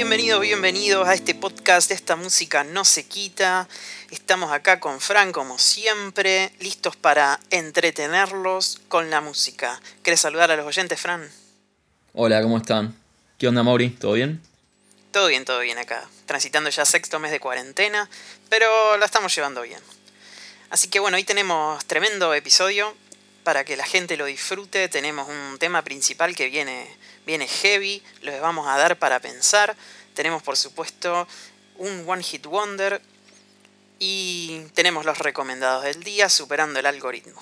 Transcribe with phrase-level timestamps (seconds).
[0.00, 1.90] Bienvenidos, bienvenidos a este podcast.
[1.90, 3.68] Esta música no se quita.
[4.10, 9.78] Estamos acá con Fran, como siempre, listos para entretenerlos con la música.
[10.02, 11.30] ¿Querés saludar a los oyentes, Fran?
[12.14, 12.96] Hola, ¿cómo están?
[13.36, 13.90] ¿Qué onda, Mauri?
[13.90, 14.40] ¿Todo bien?
[15.12, 16.08] Todo bien, todo bien acá.
[16.24, 18.08] Transitando ya sexto mes de cuarentena,
[18.48, 19.80] pero la estamos llevando bien.
[20.70, 22.96] Así que bueno, hoy tenemos tremendo episodio
[23.44, 24.88] para que la gente lo disfrute.
[24.88, 26.88] Tenemos un tema principal que viene,
[27.30, 29.76] viene heavy, lo vamos a dar para pensar.
[30.14, 31.28] Tenemos por supuesto
[31.78, 33.00] un One Hit Wonder
[34.00, 37.40] y tenemos los recomendados del día superando el algoritmo.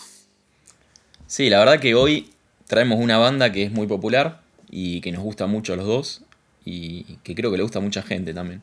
[1.26, 2.30] Sí, la verdad que hoy
[2.66, 6.22] traemos una banda que es muy popular y que nos gusta mucho a los dos
[6.66, 8.60] y que creo que le gusta a mucha gente también.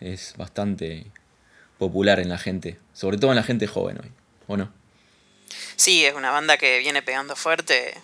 [0.00, 1.06] Es bastante
[1.78, 4.10] popular en la gente, sobre todo en la gente joven hoy,
[4.48, 4.72] ¿o no?
[5.76, 7.94] Sí, es una banda que viene pegando fuerte,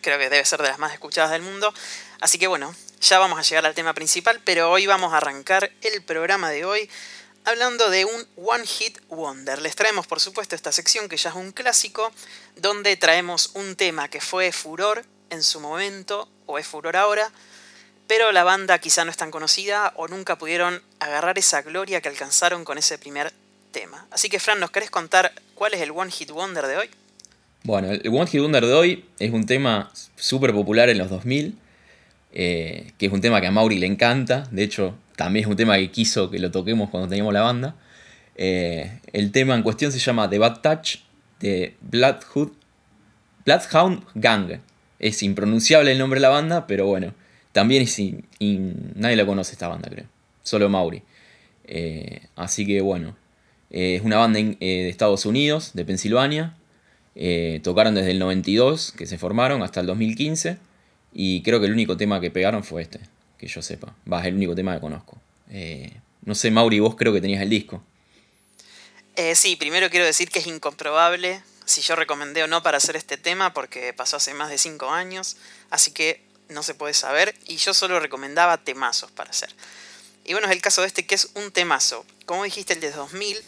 [0.00, 1.72] creo que debe ser de las más escuchadas del mundo,
[2.20, 5.70] así que bueno, ya vamos a llegar al tema principal, pero hoy vamos a arrancar
[5.82, 6.90] el programa de hoy
[7.44, 9.62] hablando de un One Hit Wonder.
[9.62, 12.12] Les traemos por supuesto esta sección que ya es un clásico,
[12.56, 17.30] donde traemos un tema que fue furor en su momento, o es furor ahora,
[18.06, 22.08] pero la banda quizá no es tan conocida o nunca pudieron agarrar esa gloria que
[22.08, 23.32] alcanzaron con ese primer
[23.70, 24.06] tema.
[24.10, 26.90] Así que Fran, ¿nos querés contar cuál es el One Hit Wonder de hoy?
[27.64, 31.56] Bueno, el One Hit Wonder de hoy es un tema súper popular en los 2000,
[32.32, 35.56] eh, que es un tema que a Mauri le encanta, de hecho también es un
[35.56, 37.74] tema que quiso que lo toquemos cuando teníamos la banda.
[38.36, 40.98] Eh, el tema en cuestión se llama The Bad Touch
[41.40, 42.52] de Bloodhound
[44.14, 44.60] Gang.
[44.98, 47.14] Es impronunciable el nombre de la banda, pero bueno,
[47.52, 48.00] también es
[48.94, 50.06] nadie la conoce esta banda, creo.
[50.42, 51.02] Solo Mauri.
[51.64, 53.16] Eh, así que bueno,
[53.70, 56.54] eh, es una banda eh, de Estados Unidos, de Pensilvania.
[57.18, 60.56] Eh, tocaron desde el 92, que se formaron, hasta el 2015.
[61.12, 63.00] Y creo que el único tema que pegaron fue este,
[63.36, 63.94] que yo sepa.
[64.10, 65.18] Va, es el único tema que conozco.
[66.24, 67.82] no sé, Mauri, vos creo que tenías el disco.
[69.34, 73.18] sí, primero quiero decir que es incomprobable si yo recomendé o no para hacer este
[73.18, 75.36] tema, porque pasó hace más de 5 años,
[75.68, 77.34] así que no se puede saber.
[77.46, 79.50] Y yo solo recomendaba temazos para hacer.
[80.24, 82.04] Y bueno, es el caso de este que es un temazo.
[82.26, 83.38] Como dijiste, el de 2000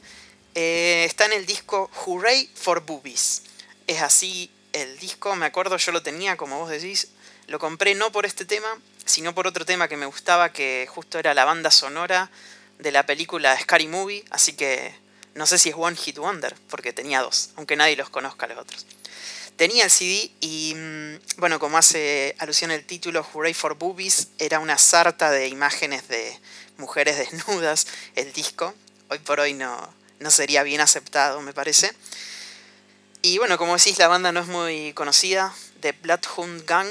[0.54, 3.42] eh, está en el disco Hooray for Boobies.
[3.90, 7.08] Es así el disco, me acuerdo, yo lo tenía, como vos decís.
[7.48, 8.68] Lo compré no por este tema,
[9.04, 12.30] sino por otro tema que me gustaba, que justo era la banda sonora
[12.78, 14.24] de la película Scary Movie.
[14.30, 14.94] Así que
[15.34, 18.58] no sé si es One Hit Wonder, porque tenía dos, aunque nadie los conozca los
[18.58, 18.86] otros.
[19.56, 24.60] Tenía el CD y, mm, bueno, como hace alusión el título, Hooray for Boobies, era
[24.60, 26.38] una sarta de imágenes de
[26.76, 28.72] mujeres desnudas el disco.
[29.08, 31.92] Hoy por hoy no, no sería bien aceptado, me parece.
[33.22, 36.88] Y bueno, como decís, la banda no es muy conocida, de Bloodhound Gang,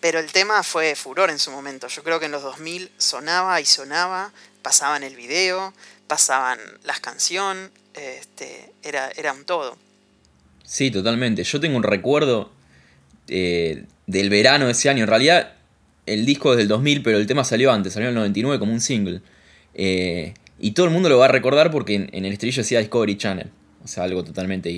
[0.00, 1.88] pero el tema fue furor en su momento.
[1.88, 4.32] Yo creo que en los 2000 sonaba y sonaba,
[4.62, 5.72] pasaban el video,
[6.06, 9.78] pasaban las canciones, este, era, era un todo.
[10.64, 11.44] Sí, totalmente.
[11.44, 12.50] Yo tengo un recuerdo
[13.28, 15.04] eh, del verano de ese año.
[15.04, 15.54] En realidad,
[16.06, 18.72] el disco es del 2000, pero el tema salió antes, salió en el 99 como
[18.72, 19.22] un single.
[19.74, 23.16] Eh, y todo el mundo lo va a recordar porque en, el estribillo decía Discovery
[23.16, 23.50] Channel.
[23.82, 24.68] O sea, algo totalmente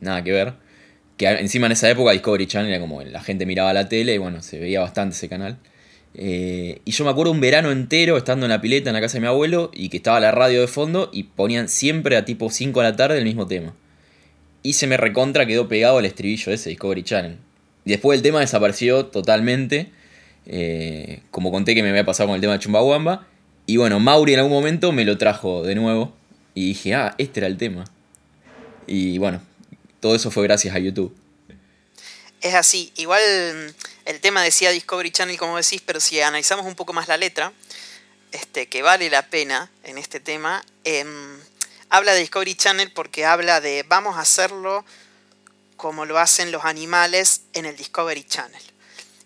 [0.00, 0.54] nada que ver.
[1.16, 4.18] Que encima en esa época Discovery Channel era como la gente miraba la tele y
[4.18, 5.58] bueno, se veía bastante ese canal.
[6.18, 9.14] Eh, y yo me acuerdo un verano entero estando en la pileta en la casa
[9.14, 12.48] de mi abuelo y que estaba la radio de fondo y ponían siempre a tipo
[12.50, 13.74] 5 de la tarde el mismo tema.
[14.62, 17.36] Y se me recontra quedó pegado el estribillo ese Discovery Channel.
[17.84, 19.90] Después el tema desapareció totalmente.
[20.46, 23.26] Eh, como conté que me había pasado con el tema de Chumbawamba.
[23.66, 26.12] Y bueno, Mauri en algún momento me lo trajo de nuevo.
[26.54, 27.84] Y dije, ah, este era el tema.
[28.86, 29.40] Y bueno,
[30.00, 31.14] todo eso fue gracias a YouTube.
[32.40, 36.74] Es así, igual mm, el tema decía Discovery Channel como decís, pero si analizamos un
[36.74, 37.52] poco más la letra,
[38.32, 41.38] este, que vale la pena en este tema, em,
[41.88, 44.84] habla de Discovery Channel porque habla de vamos a hacerlo
[45.76, 48.62] como lo hacen los animales en el Discovery Channel.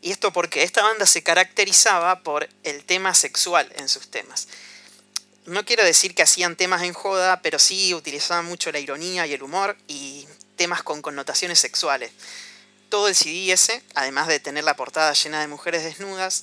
[0.02, 4.48] Y esto porque esta banda se caracterizaba por el tema sexual en sus temas.
[5.46, 9.34] No quiero decir que hacían temas en joda, pero sí utilizaban mucho la ironía y
[9.34, 10.26] el humor y
[10.60, 12.10] temas con connotaciones sexuales.
[12.90, 16.42] Todo el CD ese, además de tener la portada llena de mujeres desnudas,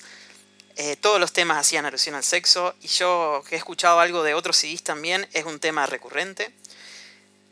[0.76, 4.34] eh, todos los temas hacían alusión al sexo y yo que he escuchado algo de
[4.34, 6.52] otros CDs también, es un tema recurrente.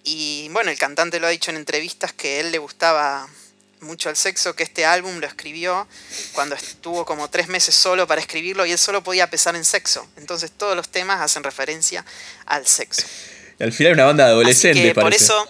[0.04, 3.30] Y bueno, el cantante lo ha dicho en entrevistas que él le gustaba
[3.82, 5.88] mucho al sexo, que este álbum lo escribió
[6.34, 10.08] cuando estuvo como tres meses solo para escribirlo y él solo podía pesar en sexo.
[10.18, 12.04] Entonces todos los temas hacen referencia
[12.48, 13.04] al sexo.
[13.60, 14.96] Y al final una banda de adolescentes.
[14.96, 15.48] Por eso,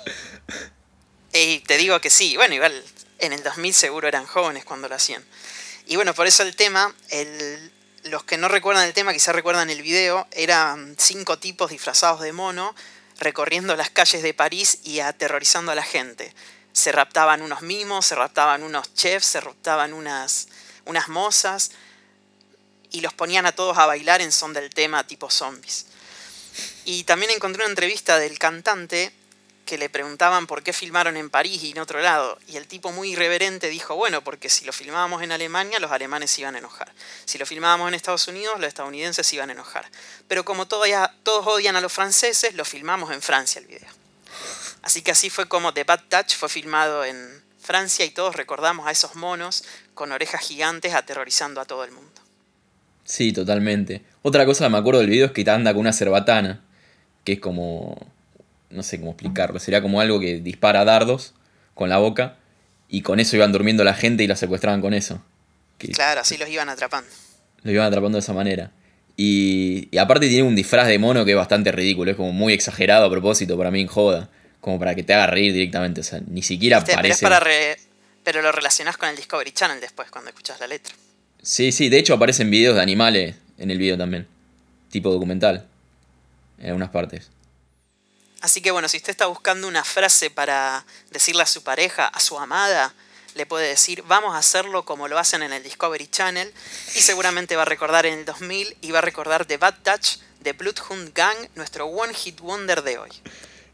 [1.35, 2.83] y te digo que sí, bueno, igual
[3.19, 5.23] en el 2000 seguro eran jóvenes cuando lo hacían.
[5.85, 6.95] Y bueno, por eso el tema,
[8.03, 12.31] los que no recuerdan el tema, quizá recuerdan el video, eran cinco tipos disfrazados de
[12.31, 12.73] mono
[13.19, 16.33] recorriendo las calles de París y aterrorizando a la gente.
[16.73, 20.47] Se raptaban unos mimos, se raptaban unos chefs, se raptaban unas,
[20.85, 21.71] unas mozas
[22.91, 25.85] y los ponían a todos a bailar en son del tema tipo zombies.
[26.85, 29.13] Y también encontré una entrevista del cantante
[29.65, 32.37] que le preguntaban por qué filmaron en París y en otro lado.
[32.47, 36.31] Y el tipo muy irreverente dijo, bueno, porque si lo filmábamos en Alemania, los alemanes
[36.31, 36.91] se iban a enojar.
[37.25, 39.89] Si lo filmábamos en Estados Unidos, los estadounidenses se iban a enojar.
[40.27, 40.87] Pero como todos
[41.25, 43.89] odian a los franceses, lo filmamos en Francia el video.
[44.83, 48.85] Así que así fue como The Bad Touch fue filmado en Francia y todos recordamos
[48.85, 49.63] a esos monos
[49.95, 52.11] con orejas gigantes aterrorizando a todo el mundo.
[53.03, 54.03] Sí, totalmente.
[54.21, 56.63] Otra cosa que me acuerdo del video es que anda con una cerbatana,
[57.23, 58.13] que es como
[58.75, 61.33] no sé cómo explicarlo, sería como algo que dispara dardos
[61.73, 62.37] con la boca
[62.87, 65.23] y con eso iban durmiendo la gente y la secuestraban con eso.
[65.93, 67.09] claro, así los iban atrapando.
[67.63, 68.71] Los iban atrapando de esa manera.
[69.17, 73.05] Y, aparte tiene un disfraz de mono que es bastante ridículo, es como muy exagerado
[73.05, 74.29] a propósito para mí en joda,
[74.59, 77.25] como para que te haga reír directamente, o sea, ni siquiera parece...
[77.25, 77.45] Pero, para
[78.23, 80.93] pero lo relacionás con el Discovery Channel después cuando escuchas la letra.
[81.41, 84.27] Sí, sí, de hecho aparecen videos de animales en el video también,
[84.89, 85.67] tipo documental,
[86.57, 87.29] en algunas partes.
[88.41, 92.19] Así que bueno, si usted está buscando una frase para decirle a su pareja, a
[92.19, 92.93] su amada,
[93.35, 96.51] le puede decir, vamos a hacerlo como lo hacen en el Discovery Channel,
[96.95, 100.19] y seguramente va a recordar en el 2000 y va a recordar The Bad Touch
[100.41, 103.09] de Bloodhound Gang, nuestro One Hit Wonder de hoy.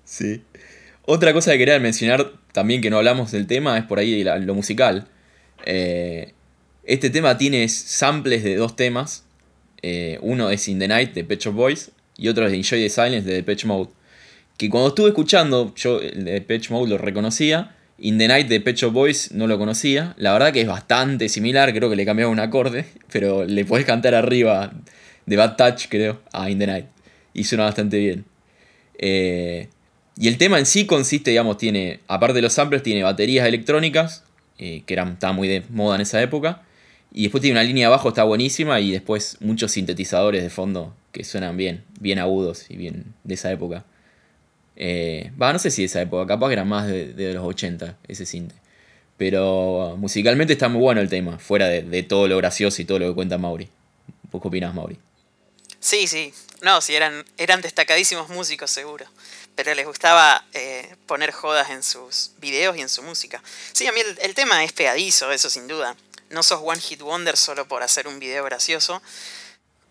[0.04, 0.44] Sí.
[1.04, 4.56] Otra cosa que quería mencionar también que no hablamos del tema es por ahí lo
[4.56, 5.08] musical.
[5.66, 6.34] Eh,
[6.84, 9.24] este tema tiene samples de dos temas.
[9.82, 13.28] Eh, uno es In the Night de Pet Boys y otro es Enjoy the Silence
[13.28, 13.90] de Depeche Mode
[14.62, 18.62] que cuando estuve escuchando, yo el de Patch Mode lo reconocía, In the Night de
[18.62, 22.32] Pet Boys no lo conocía, la verdad que es bastante similar, creo que le cambiaba
[22.32, 24.72] un acorde, pero le podés cantar arriba
[25.26, 26.86] de Bad Touch, creo, a In the Night,
[27.34, 28.26] y suena bastante bien.
[29.00, 29.68] Eh,
[30.16, 34.26] y el tema en sí consiste, digamos, tiene, aparte de los samples, tiene baterías electrónicas,
[34.60, 36.62] eh, que eran, estaban muy de moda en esa época,
[37.12, 41.24] y después tiene una línea abajo, está buenísima, y después muchos sintetizadores de fondo que
[41.24, 43.86] suenan bien, bien agudos y bien de esa época.
[44.76, 47.98] Eh, va, no sé si de esa época, capaz que era más de, los 80
[48.08, 48.56] ese cinte.
[49.18, 53.08] Pero musicalmente está muy bueno el tema, fuera de, todo lo gracioso y todo lo
[53.10, 53.70] que cuenta Mauri.
[54.32, 54.98] ¿Vos qué opinás, Mauri?
[55.80, 56.34] Sí, sí.
[56.62, 59.06] No, sí, eran, eran destacadísimos músicos, seguro.
[59.56, 63.44] Pero les gustaba eh, poner jodas en sus videos y en su música.
[63.74, 65.96] Sí, a mí el, tema es pegadizo, eso sin duda.
[66.30, 69.02] No sos One Hit Wonder solo por hacer un video gracioso.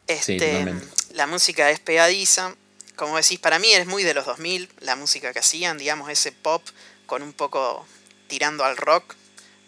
[0.06, 0.64] Este,
[1.12, 2.56] la música es pegadiza
[3.00, 6.32] como decís, para mí es muy de los 2000 la música que hacían, digamos, ese
[6.32, 6.62] pop
[7.06, 7.86] con un poco
[8.26, 9.14] tirando al rock,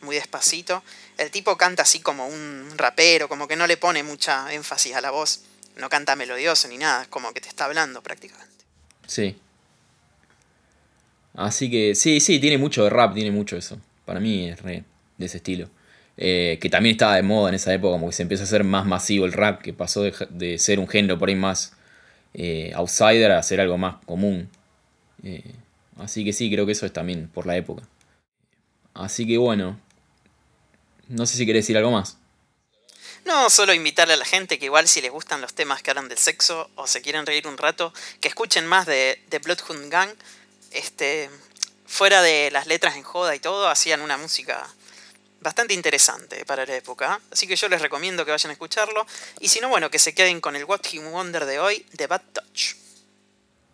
[0.03, 0.83] muy despacito.
[1.17, 5.01] El tipo canta así como un rapero, como que no le pone mucha énfasis a
[5.01, 5.45] la voz,
[5.77, 8.53] no canta melodioso ni nada, como que te está hablando prácticamente.
[9.07, 9.35] Sí.
[11.33, 13.81] Así que sí, sí, tiene mucho de rap, tiene mucho eso.
[14.05, 14.85] Para mí es de
[15.19, 15.71] ese estilo.
[16.19, 18.63] Eh, que también estaba de moda en esa época, como que se empieza a hacer
[18.63, 21.73] más masivo el rap, que pasó de, de ser un género por ahí más
[22.35, 24.51] eh, outsider a hacer algo más común.
[25.23, 25.55] Eh,
[25.99, 27.83] así que sí, creo que eso es también por la época.
[28.95, 29.79] Así que bueno,
[31.09, 32.19] no sé si querés decir algo más.
[33.25, 36.09] No, solo invitarle a la gente que igual si les gustan los temas que hablan
[36.09, 40.11] del sexo o se quieren reír un rato, que escuchen más de, de Bloodhound Gang.
[40.73, 41.31] Este,
[41.87, 44.67] fuera de las letras en joda y todo, hacían una música
[45.43, 47.21] bastante interesante para la época.
[47.31, 49.07] Así que yo les recomiendo que vayan a escucharlo.
[49.41, 52.07] Y si no, bueno, que se queden con el What Him Wonder de hoy, de
[52.07, 52.77] Bad Touch.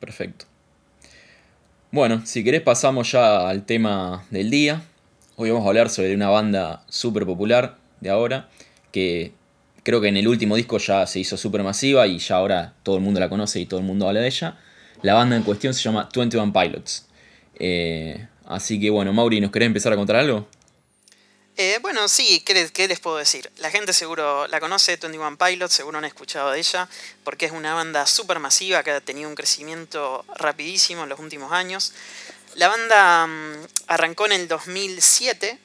[0.00, 0.46] Perfecto.
[1.90, 4.82] Bueno, si querés pasamos ya al tema del día.
[5.36, 8.48] Hoy vamos a hablar sobre una banda súper popular de ahora,
[8.92, 9.32] que
[9.84, 12.96] creo que en el último disco ya se hizo súper masiva y ya ahora todo
[12.96, 14.58] el mundo la conoce y todo el mundo habla de ella.
[15.02, 17.06] La banda en cuestión se llama 21 Pilots.
[17.58, 20.48] Eh, así que bueno, Mauri, ¿nos querés empezar a contar algo?
[21.60, 23.50] Eh, bueno, sí, ¿qué les, puedo decir?
[23.56, 26.88] La gente seguro la conoce, 21 Pilots, seguro han escuchado de ella,
[27.24, 31.50] porque es una banda súper masiva que ha tenido un crecimiento rapidísimo en los últimos
[31.50, 31.94] años.
[32.54, 35.58] La banda mm, arrancó en el 2007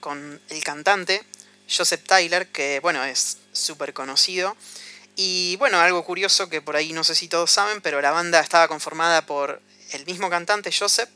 [0.00, 1.22] con el cantante
[1.68, 4.56] Joseph Tyler, que bueno, es súper conocido.
[5.14, 8.40] Y bueno, algo curioso que por ahí no sé si todos saben, pero la banda
[8.40, 9.60] estaba conformada por
[9.92, 11.10] el mismo cantante, Joseph,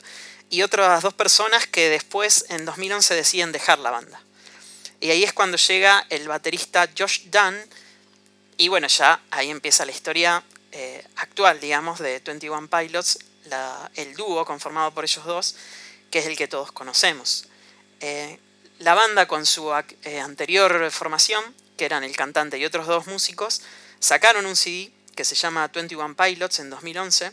[0.50, 4.22] y otras dos personas que después en 2011 deciden dejar la banda.
[5.00, 7.56] Y ahí es cuando llega el baterista Josh Dunn
[8.56, 13.18] y bueno, ya ahí empieza la historia eh, actual, digamos, de 21 Pilots,
[13.94, 15.56] el dúo conformado por ellos dos,
[16.10, 17.46] que es el que todos conocemos.
[18.00, 18.38] Eh,
[18.80, 21.42] la banda con su eh, anterior formación,
[21.76, 23.62] que eran el cantante y otros dos músicos,
[24.00, 27.32] sacaron un CD que se llama 21 Pilots en 2011.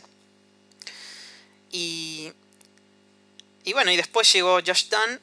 [1.72, 2.32] Y,
[3.66, 5.20] y bueno, y después llegó Josh Dunn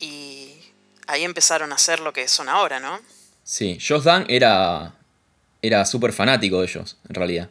[0.00, 0.48] y
[1.06, 2.98] ahí empezaron a hacer lo que son ahora, ¿no?
[3.44, 4.94] Sí, Josh Dunn era,
[5.60, 7.50] era súper fanático de ellos, en realidad.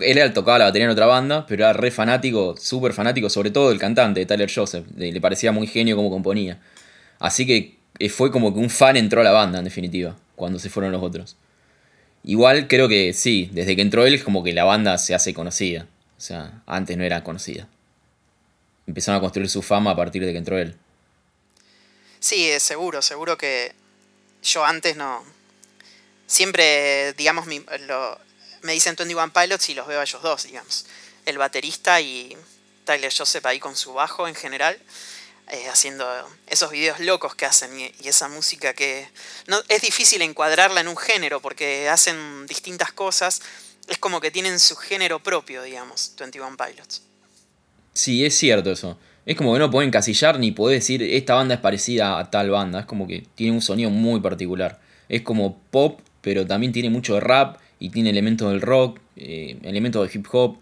[0.00, 3.70] Él tocaba la batería en otra banda, pero era re fanático, súper fanático, sobre todo
[3.70, 4.86] el cantante, de Tyler Joseph.
[4.96, 6.58] Le parecía muy genio como componía.
[7.18, 10.58] Así que eh, fue como que un fan entró a la banda, en definitiva, cuando
[10.58, 11.36] se fueron los otros.
[12.24, 15.34] Igual creo que sí, desde que entró él es como que la banda se hace
[15.34, 15.86] conocida.
[16.16, 17.68] O sea, antes no era conocida.
[18.86, 20.76] Empezaron a construir su fama a partir de que entró él.
[22.20, 23.74] Sí, seguro, seguro que
[24.42, 25.24] yo antes no.
[26.26, 30.86] Siempre, digamos, me dicen 21 Pilots y los veo a ellos dos, digamos.
[31.24, 32.36] El baterista y
[32.84, 34.78] Tyler Joseph ahí con su bajo en general.
[35.48, 36.04] Eh, haciendo
[36.48, 39.08] esos videos locos que hacen y, esa música que
[39.46, 43.42] no, es difícil encuadrarla en un género porque hacen distintas cosas.
[43.86, 47.02] Es como que tienen su género propio, digamos, 21 Pilots.
[47.96, 48.98] Sí, es cierto eso.
[49.24, 52.50] Es como que no pueden encasillar ni poder decir esta banda es parecida a tal
[52.50, 52.80] banda.
[52.80, 54.78] Es como que tiene un sonido muy particular.
[55.08, 59.58] Es como pop, pero también tiene mucho de rap y tiene elementos del rock, eh,
[59.62, 60.58] elementos del hip hop.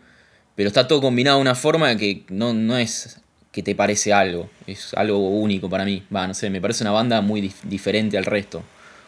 [0.54, 4.48] Pero está todo combinado de una forma que no, no es que te parece algo.
[4.68, 6.04] Es algo único para mí.
[6.14, 8.62] Va, no sé, me parece una banda muy diferente al resto.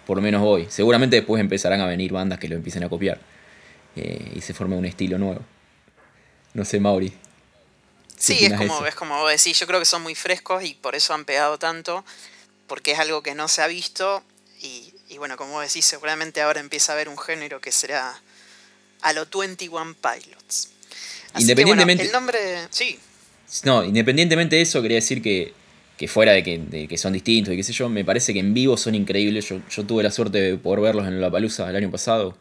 [0.05, 0.67] Por lo menos hoy.
[0.69, 3.21] Seguramente después empezarán a venir bandas que lo empiecen a copiar.
[3.95, 5.43] Eh, y se forme un estilo nuevo.
[6.55, 7.13] No sé, Mauri.
[8.19, 9.59] Sí, es como, es como vos decís.
[9.59, 12.05] Yo creo que son muy frescos y por eso han pegado tanto.
[12.67, 14.23] Porque es algo que no se ha visto.
[14.61, 18.21] Y, y bueno, como vos decís, seguramente ahora empieza a haber un género que será
[19.03, 20.71] a lo 21 Pilots.
[21.39, 22.05] Independientemente.
[22.05, 22.39] el nombre.
[22.71, 22.99] Sí.
[23.65, 25.53] No, independientemente de eso, quería decir que,
[26.09, 28.95] fuera de que, son distintos y qué sé yo, me parece que en vivo son
[28.95, 29.49] increíbles.
[29.49, 32.37] Yo, tuve la suerte de poder verlos en La Palusa el año pasado,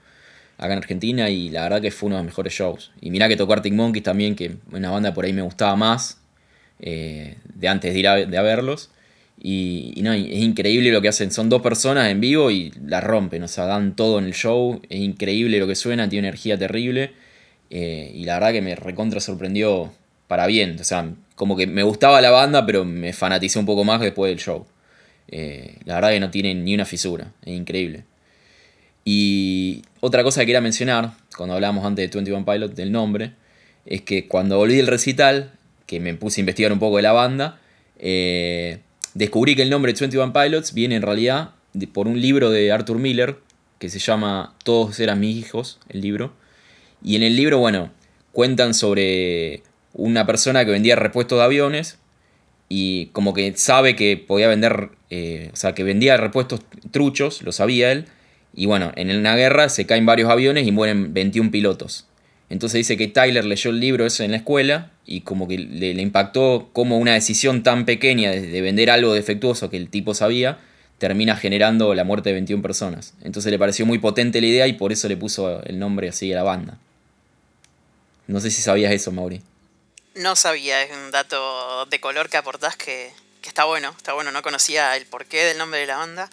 [0.58, 2.92] acá en Argentina, y la verdad que fue uno de los mejores shows.
[3.02, 6.22] Y mirá que tocó Arctic Monkeys también, que una banda por ahí me gustaba más
[6.80, 8.90] eh, de antes de ir a, verlos.
[9.42, 11.32] Y, no, es increíble lo que hacen.
[11.32, 14.82] Son dos personas en vivo y la rompen, o sea, dan todo en el show.
[14.90, 17.12] Es increíble lo que suena, tiene energía terrible.
[17.70, 19.92] Eh, y la verdad que me recontra sorprendió
[20.28, 20.78] para bien.
[20.80, 24.30] O sea, como que me gustaba la banda, pero me fanaticé un poco más después
[24.32, 24.66] del show.
[25.28, 28.04] Eh, la verdad que no tiene ni una fisura, es increíble.
[29.06, 33.34] Y otra cosa que quería mencionar, cuando hablábamos antes de 21 Pilot, del nombre,
[33.86, 35.54] es que cuando volví del recital,
[35.86, 37.62] que me puse a investigar un poco de la banda,
[38.00, 38.80] eh,
[39.14, 41.52] descubrí que el nombre de 21 Pilots viene en realidad
[41.94, 43.38] por un libro de Arthur Miller,
[43.78, 46.34] que se llama Todos eran mis hijos, el libro.
[47.04, 47.92] Y en el libro, bueno,
[48.32, 49.62] cuentan sobre
[49.94, 52.00] una persona que vendía repuestos de aviones
[52.70, 57.52] y como que sabe que podía vender, eh, o sea, que vendía repuestos truchos, lo
[57.52, 58.08] sabía él,
[58.56, 62.08] y bueno, en una guerra se caen varios aviones y mueren 21 pilotos.
[62.50, 65.92] Entonces dice que Tyler leyó el libro ese en la escuela y como que le,
[66.02, 70.60] impactó como una decisión tan pequeña de, de, vender algo defectuoso que el tipo sabía
[70.98, 73.14] termina generando la muerte de 21 personas.
[73.24, 76.32] Entonces le pareció muy potente la idea y por eso le puso el nombre así
[76.32, 76.78] a la banda.
[78.28, 79.42] No sé si sabías eso, Mauri.
[80.16, 83.12] No sabía, es un dato de color que aportás que,
[83.44, 86.30] está bueno, está bueno, no conocía el porqué del nombre de la banda.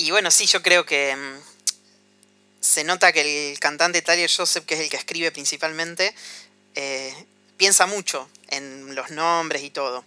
[0.00, 1.42] Y bueno, sí, yo creo que mm,
[2.62, 6.14] se nota que el cantante Tyler Joseph, que es el que escribe principalmente,
[6.74, 7.26] eh,
[7.58, 10.02] piensa mucho en los nombres y todo.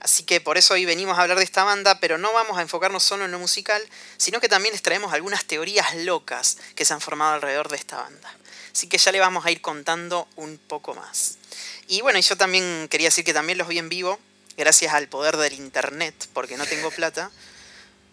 [0.00, 2.62] Así que por eso hoy venimos a hablar de esta banda, pero no vamos a
[2.62, 3.80] enfocarnos solo en lo musical,
[4.16, 7.96] sino que también les traemos algunas teorías locas que se han formado alrededor de esta
[7.96, 8.36] banda.
[8.72, 11.38] Así que ya le vamos a ir contando un poco más.
[11.86, 14.18] Y bueno, yo también quería decir que también los vi en vivo,
[14.56, 17.30] gracias al poder del internet, porque no tengo plata.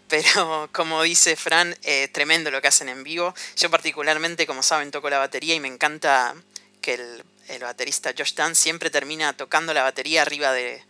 [0.08, 3.34] Pero como dice Fran, eh, tremendo lo que hacen en vivo.
[3.56, 6.34] Yo particularmente, como saben, toco la batería y me encanta
[6.80, 10.82] que el, baterista Josh Dunn siempre termina tocando la batería arriba de,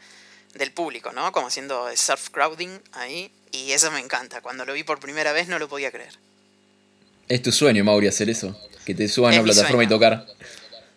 [0.55, 1.33] del público, ¿no?
[1.33, 3.31] Como haciendo surf crowding ahí.
[3.53, 4.41] Y eso me encanta.
[4.41, 6.19] Cuando lo vi por primera vez no lo podía creer.
[7.29, 8.59] Es tu sueño, Mauri, hacer eso.
[8.85, 10.27] Que te suban a la plataforma y tocar.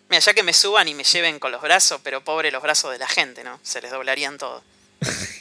[0.08, 2.92] Mira, ya que me suban y me lleven con los brazos, pero pobre los brazos
[2.92, 3.60] de la gente, ¿no?
[3.62, 4.62] Se les doblarían todo.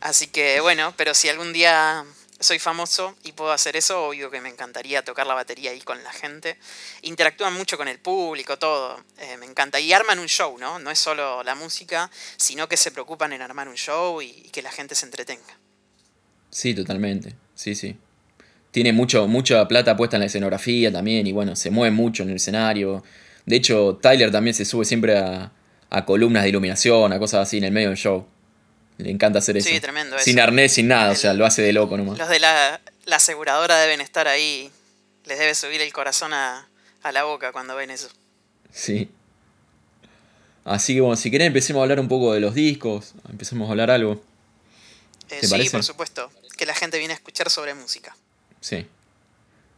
[0.00, 2.04] Así que bueno, pero si algún día
[2.38, 6.02] soy famoso y puedo hacer eso, obvio que me encantaría tocar la batería ahí con
[6.04, 6.58] la gente.
[7.02, 9.02] Interactúan mucho con el público, todo.
[9.18, 9.80] Eh, me encanta.
[9.80, 10.78] Y arman un show, ¿no?
[10.78, 14.62] No es solo la música, sino que se preocupan en armar un show y, que
[14.62, 15.58] la gente se entretenga.
[16.50, 17.34] Sí, totalmente.
[17.54, 17.98] Sí, sí
[18.76, 22.28] tiene mucho, mucha plata puesta en la escenografía también y bueno, se mueve mucho en
[22.28, 23.02] el escenario.
[23.46, 25.50] De hecho, Tyler también se sube siempre a,
[26.04, 28.26] columnas de iluminación, a cosas así en el medio del show.
[28.98, 29.68] Le encanta hacer eso.
[29.68, 30.18] Sí, tremendo.
[30.18, 30.44] Sin eso.
[30.44, 32.18] arnés, sin nada, o sea, lo hace de loco nomás.
[32.18, 34.70] Los de la, la aseguradora deben estar ahí.
[35.24, 36.68] Les debe subir el corazón a,
[37.02, 38.08] a la boca cuando ven eso.
[38.72, 39.10] Sí.
[40.64, 43.72] Así que bueno, si querés empecemos a hablar un poco de los discos, empecemos a
[43.72, 44.14] hablar algo.
[45.30, 45.70] Eh, ¿Te sí, parece?
[45.72, 46.30] por supuesto.
[46.56, 48.16] Que la gente viene a escuchar sobre música.
[48.60, 48.86] Sí.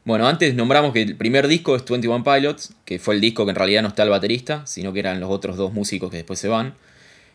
[0.04, 3.50] Bueno, antes nombramos que el primer disco es 21 Pilots, que fue el disco que
[3.50, 6.38] en realidad no está el baterista, sino que eran los otros dos músicos que después
[6.38, 6.74] se van.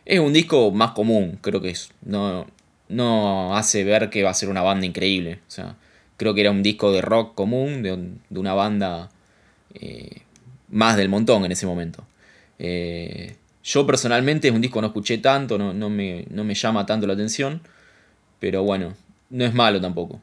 [0.06, 2.46] Es un disco más común, creo que es, no,
[2.90, 5.40] no hace ver que va a ser una banda increíble.
[5.48, 5.76] O sea,
[6.18, 9.10] creo que era un disco de rock común, de, de una banda
[9.74, 10.22] eh,
[10.70, 12.06] más del montón en ese momento.
[12.60, 16.54] Eh, yo personalmente es un disco que no escuché tanto, no, no me, no me
[16.54, 17.62] llama tanto la atención,
[18.40, 18.96] pero bueno,
[19.30, 20.22] no es malo tampoco.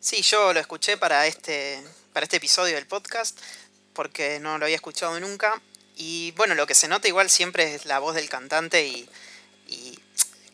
[0.00, 3.40] Sí, yo lo escuché para este, para este episodio del podcast,
[3.92, 5.60] porque no lo había escuchado nunca.
[5.96, 9.08] Y bueno, lo que se nota igual siempre es la voz del cantante y,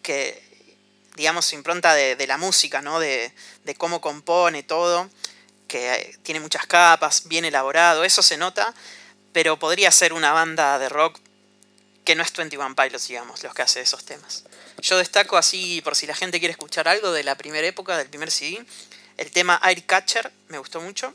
[0.03, 0.43] que,
[1.17, 2.99] digamos, su impronta de, de la música, ¿no?
[2.99, 3.33] De,
[3.65, 5.09] de cómo compone todo,
[5.69, 8.75] que tiene muchas capas, bien elaborado, eso se nota,
[9.33, 11.19] pero podría ser una banda de rock
[12.05, 14.45] que no es 21 Pilots, digamos, los que hace esos temas.
[14.79, 18.09] Yo destaco así, por si la gente quiere escuchar algo de la primera época, del
[18.09, 18.65] primer CD,
[19.17, 21.15] el tema Air Catcher me gustó mucho.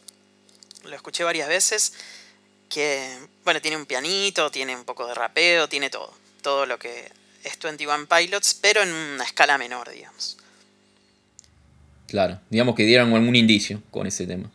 [0.83, 1.93] Lo escuché varias veces.
[2.69, 6.13] Que, bueno, tiene un pianito, tiene un poco de rapeo, tiene todo.
[6.41, 7.11] Todo lo que
[7.43, 10.37] es 21 Pilots, pero en una escala menor, digamos.
[12.07, 14.49] Claro, digamos que dieron algún indicio con ese tema.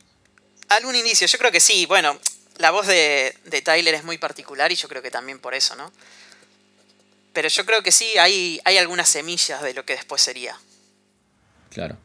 [0.69, 1.85] Algún indicio, yo creo que sí.
[1.87, 2.19] Bueno,
[2.59, 5.75] la voz de, de Tyler es muy particular y yo creo que también por eso,
[5.77, 5.93] ¿no?
[7.33, 10.57] Pero yo creo que sí, hay, hay algunas semillas de lo que después sería.
[11.71, 11.97] Claro.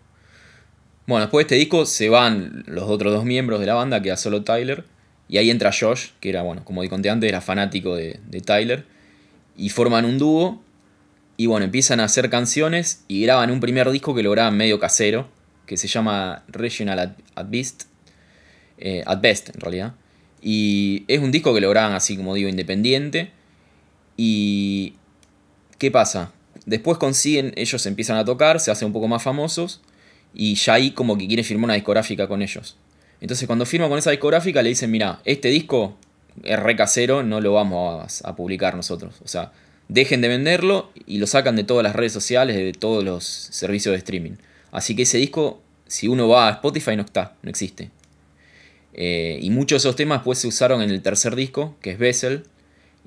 [1.06, 4.18] Bueno, después de este disco se van los otros dos miembros de la banda, queda
[4.18, 4.86] solo Tyler.
[5.30, 8.86] Y ahí entra Josh, que era, bueno, como conté antes, era fanático de, de Tyler.
[9.58, 10.62] Y forman un dúo.
[11.36, 14.80] Y bueno, empiezan a hacer canciones y graban un primer disco que lo graban medio
[14.80, 15.30] casero,
[15.68, 17.84] que se llama Regional at, Best.
[19.06, 19.94] at Best, en realidad.
[20.42, 23.32] Y es un disco que lo graban así, como digo, independiente.
[24.16, 24.96] Y.
[25.78, 26.32] ¿Qué pasa?
[26.66, 29.82] Después consiguen, ellos empiezan a tocar, se hacen un poco más famosos.
[30.34, 32.78] Y ya ahí como que quieren firmar una discográfica con ellos.
[33.22, 35.98] Entonces cuando firman con esa discográfica le dicen, mira, este disco
[36.44, 39.16] es re casero, no lo vamos a, publicar nosotros.
[39.24, 39.52] O sea,
[39.88, 43.94] dejen de venderlo y lo sacan de todas las redes sociales, de todos los servicios
[43.94, 44.34] de streaming.
[44.72, 47.90] Así que ese disco, si uno va a Spotify, no está, no existe.
[48.94, 52.00] Eh, y muchos de esos temas pues se usaron en el tercer disco, que es
[52.00, 52.44] Bessel,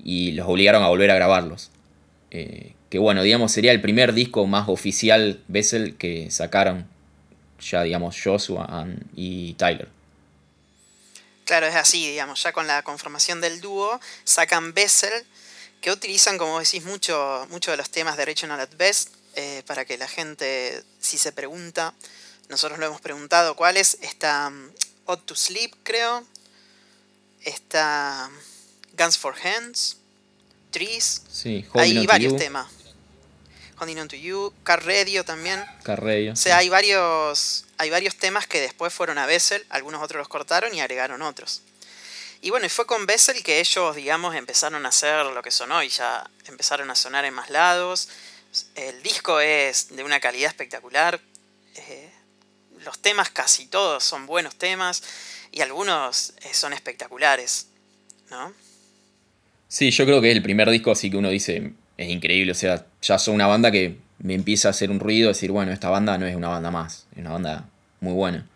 [0.03, 1.71] y los obligaron a volver a grabarlos.
[2.31, 6.85] Eh, que bueno, digamos, sería el primer disco más oficial Bessel que sacaron
[7.61, 9.87] ya, digamos, Joshua y Tyler.
[11.45, 15.25] Claro, es así, digamos, ya con la conformación del dúo sacan Bessel,
[15.81, 19.85] que utilizan, como decís, mucho, mucho de los temas de Regional at Best, eh, para
[19.85, 21.93] que la gente, si se pregunta,
[22.49, 24.69] nosotros lo hemos preguntado cuáles, está um,
[25.05, 26.25] Odd to Sleep, creo,
[27.43, 29.97] está um, Guns for Hands,
[30.69, 32.67] Trees, Sí, hay On varios temas.
[33.79, 35.63] Holding On To You, Car Radio también.
[35.83, 40.03] Car Radio, O sea, hay varios, hay varios temas que después fueron a Bessel, algunos
[40.03, 41.63] otros los cortaron y agregaron otros.
[42.39, 45.81] Y bueno, y fue con Bessel que ellos, digamos, empezaron a hacer lo que sonó
[45.81, 48.07] y ya empezaron a sonar en más lados.
[48.75, 51.19] El disco es de una calidad espectacular.
[51.73, 52.11] eh,
[52.85, 55.01] los temas casi todos son buenos temas
[55.51, 57.65] y algunos eh, son espectaculares,
[58.29, 58.53] ¿no?
[59.67, 62.55] Sí, yo creo que es el primer disco así que uno dice, es increíble, o
[62.55, 65.89] sea, ya son una banda que me empieza a hacer un ruido, decir, bueno, esta
[65.89, 67.70] banda no es una banda más, es una banda
[68.01, 68.47] muy buena.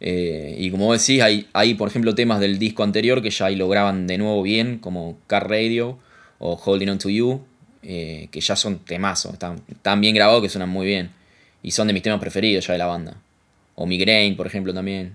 [0.00, 3.46] Eh, y como vos decís, hay, hay, por ejemplo, temas del disco anterior que ya
[3.46, 5.98] ahí lo graban de nuevo bien, como Car Radio
[6.38, 7.44] o Holding On To You,
[7.82, 11.12] eh, que ya son temazos, están tan bien grabados que suenan muy bien.
[11.62, 13.16] Y son de mis temas preferidos ya de la banda.
[13.74, 15.14] O Migraine, por ejemplo, también.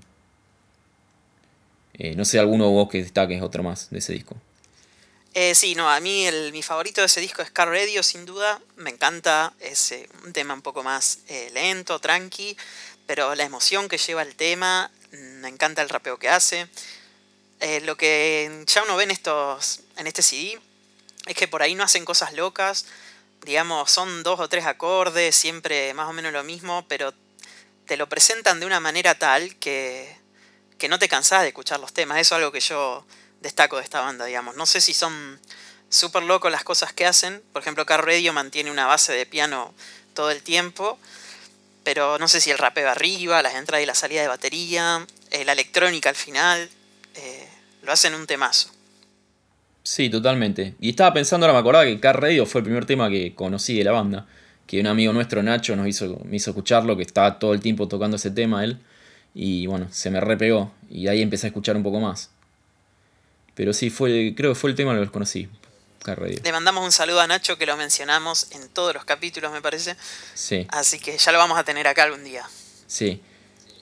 [1.95, 4.37] Eh, no sé, alguno vos que destaques otro más de ese disco.
[5.53, 8.61] Sí, no, a mí el, mi favorito de ese disco es Car Radio, sin duda.
[8.77, 11.19] Me encanta, es un tema un poco más
[11.53, 12.55] lento, tranqui,
[13.05, 16.67] pero la emoción que lleva el tema, mm, me encanta el rapeo que hace.
[17.59, 20.59] Eh, lo que ya uno ve en, estos, en este CD
[21.25, 22.85] es que por ahí no hacen cosas locas,
[23.41, 27.13] digamos, son dos o tres acordes, siempre más o menos lo mismo, pero
[27.85, 30.17] te lo presentan de una manera tal que,
[30.77, 32.19] que no te cansás de escuchar los temas.
[32.19, 33.05] Eso es algo que yo
[33.41, 34.55] destaco de esta banda, digamos.
[34.55, 35.39] No sé si son
[35.89, 37.41] súper locos las cosas que hacen.
[37.53, 39.73] Por ejemplo, Car Radio mantiene una base de piano
[40.13, 40.97] todo el tiempo.
[41.85, 45.45] Pero no sé si el rapeo arriba, las entradas y la salida de batería, eh,
[45.45, 46.67] la electrónica al final,
[47.15, 47.47] eh,
[47.83, 48.69] lo hacen un temazo.
[49.83, 50.73] Sí, totalmente.
[50.81, 53.77] Y estaba pensando, ahora me acordaba que Car Radio fue el primer tema que conocí
[53.77, 54.25] de la banda.
[54.65, 57.87] Que un amigo nuestro, Nacho, nos hizo, me hizo escucharlo, que estaba todo el tiempo
[57.87, 58.79] tocando ese tema él.
[59.35, 60.73] Y bueno, se me repegó.
[60.89, 62.31] Y ahí empecé a escuchar un poco más.
[63.53, 65.47] Pero sí, fue, creo que fue el tema que los conocí.
[66.43, 69.95] Le mandamos un saludo a Nacho que lo mencionamos en todos los capítulos, me parece.
[70.33, 72.47] Sí, Así que ya lo vamos a tener acá algún día,
[72.87, 73.21] sí.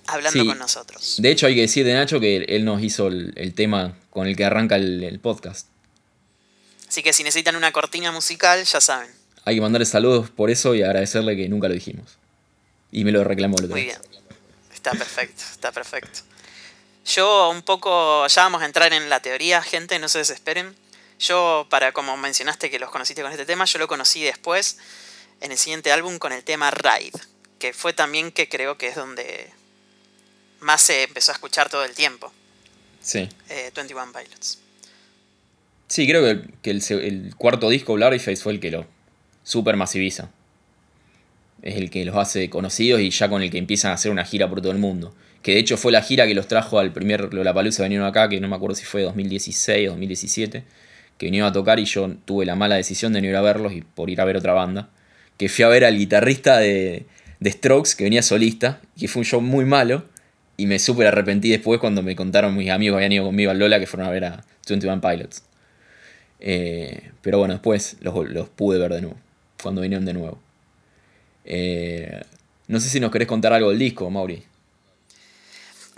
[0.08, 0.48] hablando Sí.
[0.48, 1.16] con nosotros.
[1.20, 4.28] De hecho, hay que decir de Nacho que él nos hizo el, el tema con
[4.28, 5.68] el que arranca el, el podcast.
[6.88, 9.10] Así que si necesitan una cortina musical, ya saben.
[9.46, 12.18] Hay que mandarle saludos por eso y agradecerle que nunca lo dijimos.
[12.92, 13.98] Y me lo reclamó el otro Muy bien.
[14.74, 16.20] Está perfecto, está perfecto.
[17.06, 20.76] Yo un poco, ya vamos a entrar en la teoría, gente, no se desesperen.
[21.20, 24.78] Yo, para como mencionaste que los conociste con este tema, yo lo conocí después,
[25.42, 27.12] en el siguiente álbum, con el tema Ride,
[27.60, 29.50] que fue también que creo que es donde
[30.60, 32.32] más se empezó a escuchar todo el tiempo,
[33.02, 33.28] Sí.
[33.50, 34.60] eh, 21 Pilots.
[35.88, 38.86] Sí, creo que, el, que el cuarto disco, Blurryface, fue el que lo
[39.44, 40.30] super masiviza.
[41.62, 44.26] Es el que los hace conocidos y ya con el que empiezan a hacer una
[44.26, 45.14] gira por todo el mundo.
[45.44, 48.40] Que de hecho fue la gira que los trajo al primer Lollapalooza, vinieron acá, que
[48.40, 50.64] no me acuerdo si fue 2016 o 2017,
[51.18, 53.74] que vinieron a tocar y yo tuve la mala decisión de no ir a verlos
[53.74, 54.90] y por ir a ver otra banda.
[55.38, 57.06] Que fui a ver al guitarrista de,
[57.40, 60.06] de Strokes, que venía solista, que fue un show muy malo.
[60.56, 63.58] Y me súper arrepentí después cuando me contaron mis amigos que habían ido conmigo al
[63.58, 65.44] Lola que fueron a ver a 21 Pilots.
[66.40, 69.18] Eh, pero bueno, después los, los pude ver de nuevo,
[69.62, 70.40] cuando vinieron de nuevo.
[71.46, 72.22] Eh,
[72.68, 74.44] no sé si nos querés contar algo del disco, Mauri.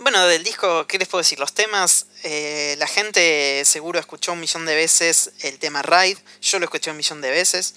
[0.06, 1.40] Bueno, del disco, ¿qué les puedo decir?
[1.40, 6.60] Los temas, eh, la gente seguro escuchó un millón de veces el tema Ride, yo
[6.60, 7.74] lo escuché un millón de veces.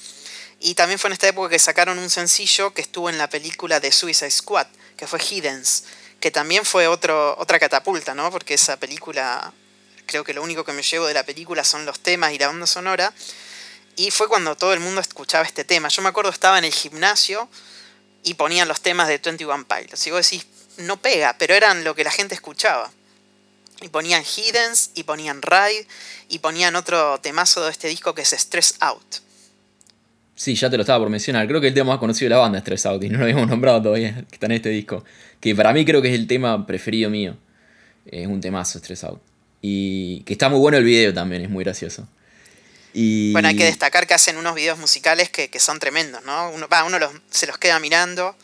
[0.59, 3.79] Y también fue en esta época que sacaron un sencillo que estuvo en la película
[3.79, 5.85] de Suicide Squad, que fue Hiddens,
[6.19, 8.29] que también fue otro, otra catapulta, ¿no?
[8.29, 9.51] Porque esa película,
[10.05, 12.45] creo que lo único que me llevo de la película son los temas y la
[12.45, 13.11] banda sonora.
[13.95, 15.87] Y fue cuando todo el mundo escuchaba este tema.
[15.87, 17.49] Yo me acuerdo estaba en el gimnasio
[18.21, 20.05] y ponían los temas de 21 Pilots.
[20.05, 20.45] Y vos decís,
[20.79, 22.91] no pega, pero eran lo que la gente escuchaba.
[23.81, 25.87] Y ponían Hiddens, y ponían Ride,
[26.27, 29.15] y ponían otro temazo de este disco que es Stress Out.
[30.35, 31.47] Sí, ya te lo estaba por mencionar.
[31.47, 33.23] Creo que el tema más conocido de la banda es Stress Out y no lo
[33.25, 35.03] habíamos nombrado todavía, que está en este disco.
[35.39, 37.37] Que para mí creo que es el tema preferido mío.
[38.05, 39.21] Es un temazo, Stress Out.
[39.61, 42.07] Y que está muy bueno el video también, es muy gracioso.
[42.93, 43.33] Y...
[43.33, 46.49] Bueno, hay que destacar que hacen unos videos musicales que, que son tremendos, ¿no?
[46.51, 48.35] Uno, va, uno los- se los queda mirando,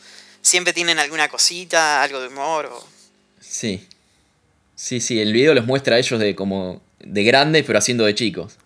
[0.46, 2.66] siempre tienen alguna cosita, algo de humor.
[2.66, 2.84] O...
[3.40, 3.86] Sí.
[4.74, 8.14] Sí, sí, el video los muestra a ellos de como de grandes, pero haciendo de
[8.14, 8.56] chicos.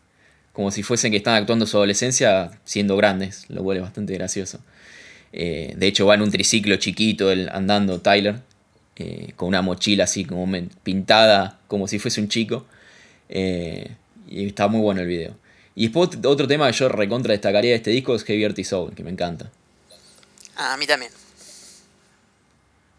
[0.53, 3.47] Como si fuesen que están actuando su adolescencia siendo grandes.
[3.49, 4.61] Lo vuelve bastante gracioso.
[5.33, 8.40] Eh, de hecho, va en un triciclo chiquito el, andando Tyler.
[8.97, 10.47] eh, con una mochila así como
[10.83, 12.66] pintada como si fuese un chico.
[13.29, 13.88] Eh,
[14.29, 15.37] y está muy bueno el video.
[15.75, 19.03] Y después otro tema que yo recontra destacaría de este disco es Heavy Soul, que
[19.03, 19.51] me encanta.
[20.57, 21.12] Ah, a mí también.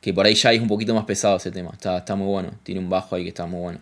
[0.02, 1.70] Que por ahí ya es un poquito más pesado ese tema.
[1.74, 2.52] Está, está muy bueno.
[2.64, 3.80] Tiene un bajo ahí que está muy bueno.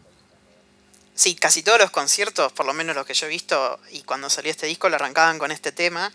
[1.16, 4.30] Sí, casi todos los conciertos, por lo menos los que yo he visto, y cuando
[4.30, 6.12] salió este disco lo arrancaban con este tema,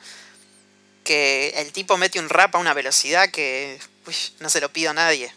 [1.05, 4.91] que el tipo mete un rap a una velocidad que uy, no se lo pido
[4.91, 5.31] a nadie.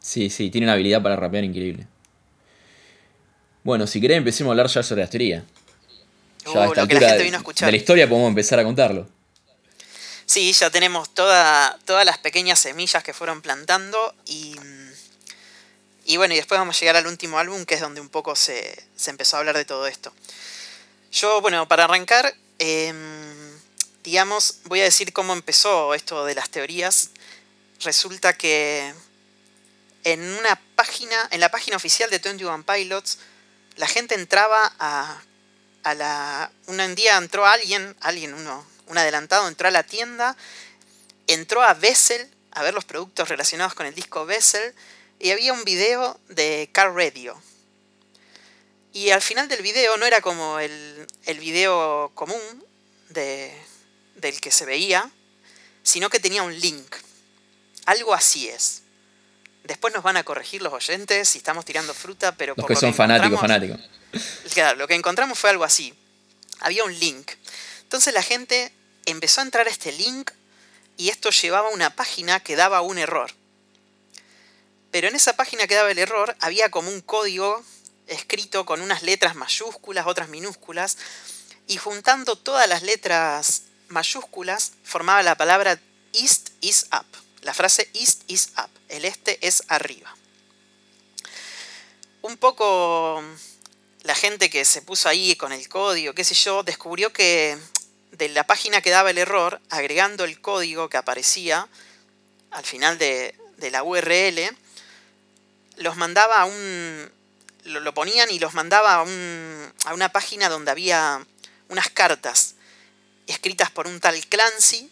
[0.00, 1.86] Sí, sí, tiene una habilidad para rapear increíble.
[3.62, 5.44] Bueno, si querés empecemos a hablar ya sobre las teorías.
[6.44, 7.66] Ya Uh, a esta lo que la gente de- vino a escuchar.
[7.66, 9.08] de la historia podemos empezar a contarlo.
[10.26, 14.56] Sí, ya tenemos toda, todas las pequeñas semillas que fueron plantando y,
[16.06, 18.34] y bueno, y después vamos a llegar al último álbum que es donde un poco
[18.34, 20.12] se, se empezó a hablar de todo esto.
[21.12, 23.60] Yo, bueno, para arrancar, em,
[24.02, 27.10] digamos, voy a decir cómo empezó esto de las teorías.
[27.80, 28.94] Resulta que
[30.04, 33.18] en una página, en la página oficial de 21 Pilots,
[33.76, 35.22] la gente entraba a,
[35.82, 36.50] a la...
[36.66, 40.36] Un día entró alguien, alguien, uno, un adelantado, entró a la tienda,
[41.26, 44.74] entró a Bessel a ver los productos relacionados con el disco Bessel
[45.18, 47.40] y había un video de Car Radio.
[48.92, 52.64] Y al final del video no era como el, el video común
[53.08, 53.52] de,
[54.16, 55.10] del que se veía,
[55.82, 56.94] sino que tenía un link.
[57.86, 58.82] Algo así es.
[59.64, 62.74] Después nos van a corregir los oyentes si estamos tirando fruta, pero Los por que
[62.74, 63.80] lo son fanáticos, fanáticos.
[64.52, 65.94] Claro, lo que encontramos fue algo así.
[66.60, 67.32] Había un link.
[67.94, 68.72] Entonces la gente
[69.06, 70.32] empezó a entrar a este link
[70.96, 73.30] y esto llevaba a una página que daba un error.
[74.90, 77.62] Pero en esa página que daba el error había como un código
[78.08, 80.98] escrito con unas letras mayúsculas, otras minúsculas,
[81.68, 85.78] y juntando todas las letras mayúsculas formaba la palabra
[86.14, 87.06] East is up.
[87.42, 88.70] La frase East is up.
[88.88, 90.12] El este es arriba.
[92.22, 93.22] Un poco
[94.02, 97.56] la gente que se puso ahí con el código, qué sé yo, descubrió que
[98.16, 101.68] de la página que daba el error, agregando el código que aparecía
[102.50, 103.34] al final de,
[103.70, 104.56] la URL,
[105.76, 107.10] los mandaba a un...
[107.64, 111.24] Lo, ponían y los mandaba a, un, a una página donde había
[111.68, 112.56] unas cartas
[113.26, 114.90] escritas por un tal Clancy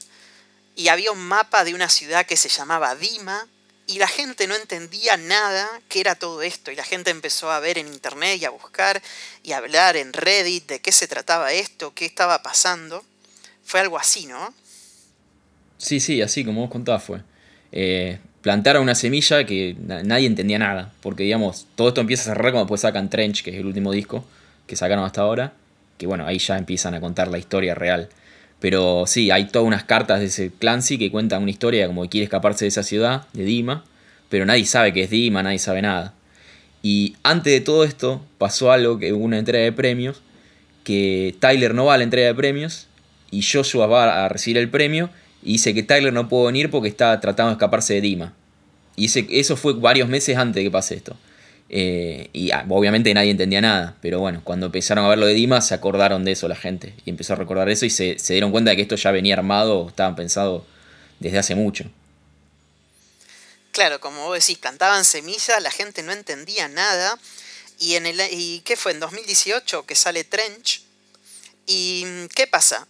[0.74, 3.46] y había un mapa de una ciudad que se llamaba Dima
[3.87, 7.61] y la gente no entendía nada qué era todo esto y la gente empezó a
[7.61, 9.02] ver en internet y a buscar
[9.42, 13.04] y a hablar en Reddit de qué se trataba esto, qué estaba pasando.
[13.64, 14.53] Fue algo así, ¿no?
[15.79, 17.20] Sí, sí, así como vos contabas fue.
[17.72, 22.53] Eh, plantaron una semilla que nadie entendía nada, porque digamos, todo esto empieza a cerrar
[22.53, 24.25] cuando después sacan Trench, que es el último disco
[24.66, 25.55] que sacaron hasta ahora,
[25.98, 28.09] que bueno, ahí ya empiezan a contar la historia real.
[28.61, 32.09] Pero sí, hay todas unas cartas de ese Clancy que cuentan una historia como que
[32.09, 33.85] quiere escaparse de esa ciudad, de Dima,
[34.29, 36.14] pero nadie sabe que es Dima, nadie sabe nada.
[36.81, 40.22] Y antes de todo esto pasó algo que hubo una entrega de premios,
[40.85, 42.87] que Tyler no va a la entrega de premios
[43.32, 45.10] y Joshua va a recibir el premio
[45.42, 48.34] y dice que Tyler no pudo venir porque está tratando de escaparse de Dima.
[48.94, 51.16] Y eso fue varios meses antes de que pase esto.
[51.70, 55.32] Eh, y ah, obviamente nadie entendía nada, pero bueno, cuando empezaron a ver lo de
[55.32, 58.52] Dima se acordaron de eso la gente y empezó a recordar eso y se, dieron
[58.52, 60.66] cuenta de que esto ya venía armado, estaban pensado
[61.18, 61.86] desde hace mucho.
[63.70, 67.18] Claro, como vos decís, plantaban semillas, la gente no entendía nada.
[67.78, 68.92] Y, en el, ¿Y qué fue?
[68.92, 70.82] En 2018 que sale Trench.
[71.66, 72.86] ¿Y qué pasa?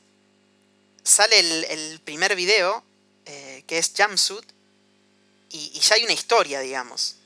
[1.02, 2.84] Sale el, primer video,
[3.26, 4.44] eh, que es Jumpsuit,
[5.50, 7.16] y, y ya hay una historia, digamos.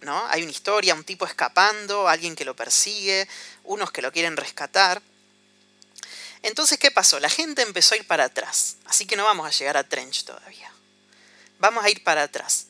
[0.00, 0.26] ¿no?
[0.28, 3.28] Hay una historia, un tipo escapando, alguien que lo persigue,
[3.64, 5.02] unos que lo quieren rescatar.
[6.42, 7.18] Entonces, ¿qué pasó?
[7.18, 10.24] La gente empezó a ir para atrás, así que no vamos a llegar a Trench
[10.24, 10.70] todavía.
[11.58, 12.66] Vamos a ir para atrás.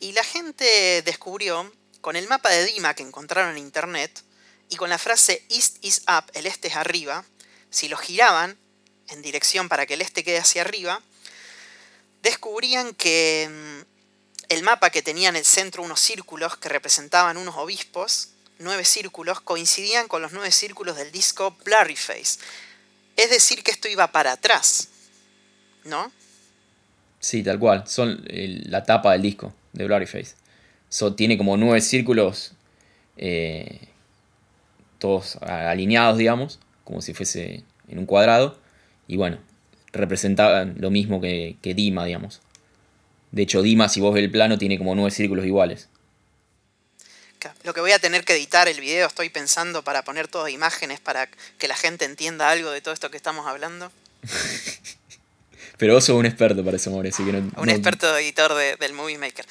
[0.00, 4.22] Y la gente descubrió, con el mapa de Dima que encontraron en internet,
[4.68, 7.24] y con la frase East is up, el este es arriba,
[7.70, 8.58] si lo giraban
[9.08, 11.00] en dirección para que el este quede hacia arriba,
[12.22, 13.94] descubrían que mm,
[14.48, 19.40] el mapa que tenía en el centro unos círculos que representaban unos obispos, nueve círculos,
[19.40, 22.38] coincidían con los nueve círculos del disco Blurry Face.
[23.16, 24.88] Es decir, que esto iba para atrás,
[25.84, 26.10] ¿no?
[27.20, 27.84] Sí, tal cual.
[27.86, 30.34] Son la tapa del disco de Blurry Face.
[31.16, 32.52] tiene como nueve círculos,
[33.16, 33.88] eh,
[34.98, 38.58] todos alineados, digamos, como si fuese en un cuadrado.
[39.06, 39.38] Y bueno,
[39.92, 42.40] representaban lo mismo que, que Dima, digamos.
[43.30, 45.88] De hecho, Dima, si vos ves el plano, tiene como nueve círculos iguales.
[47.62, 51.00] Lo que voy a tener que editar el video, estoy pensando para poner todas imágenes
[51.00, 53.92] para que la gente entienda algo de todo esto que estamos hablando.
[55.76, 58.92] pero vos sos un experto para eso, More, así que no, Un experto editor del
[58.92, 59.46] Movie Maker.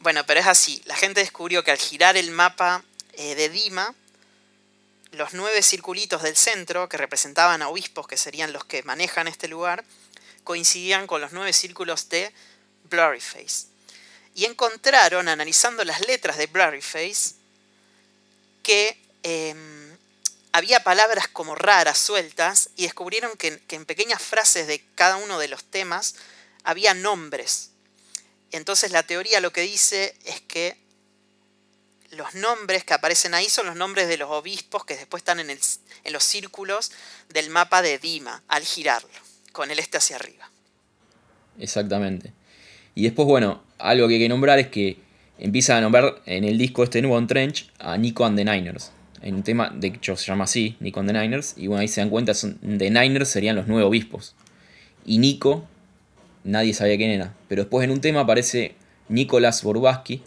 [0.00, 0.82] Bueno, pero es así.
[0.84, 3.94] La gente descubrió que al girar el mapa eh, de Dima,
[5.14, 9.48] los nueve circulitos del centro, que representaban a obispos, que serían los que manejan este
[9.48, 9.84] lugar,
[10.44, 12.32] coincidían con los nueve círculos de
[12.84, 13.66] Blurryface.
[14.34, 17.34] Y encontraron, analizando las letras de Blurryface,
[18.62, 19.96] que em,
[20.52, 25.38] había palabras como raras, sueltas, y descubrieron que, que en pequeñas frases de cada uno
[25.38, 26.16] de los temas
[26.64, 27.70] había nombres.
[28.50, 30.83] Entonces la teoría lo que dice es que
[32.14, 35.50] los nombres que aparecen ahí son los nombres de los obispos que después están en,
[35.50, 36.92] en, los círculos
[37.28, 39.08] del mapa de Dima al girarlo,
[39.52, 40.50] con el este hacia arriba.
[41.58, 42.32] Exactamente.
[42.94, 44.98] Y después, bueno, algo que hay que nombrar es que
[45.38, 48.92] empieza a nombrar en el disco este nuevo en Trench a Nico and the Niners.
[49.20, 51.54] En un tema, de hecho se llama así, Nico and the Niners.
[51.56, 54.34] Y bueno, ahí se dan cuenta, son, The Niners serían los nueve obispos.
[55.04, 55.66] Y Nico,
[56.44, 57.34] nadie sabía quién era.
[57.48, 58.74] Pero después en un tema aparece
[59.08, 60.22] Nicolás Borbaski,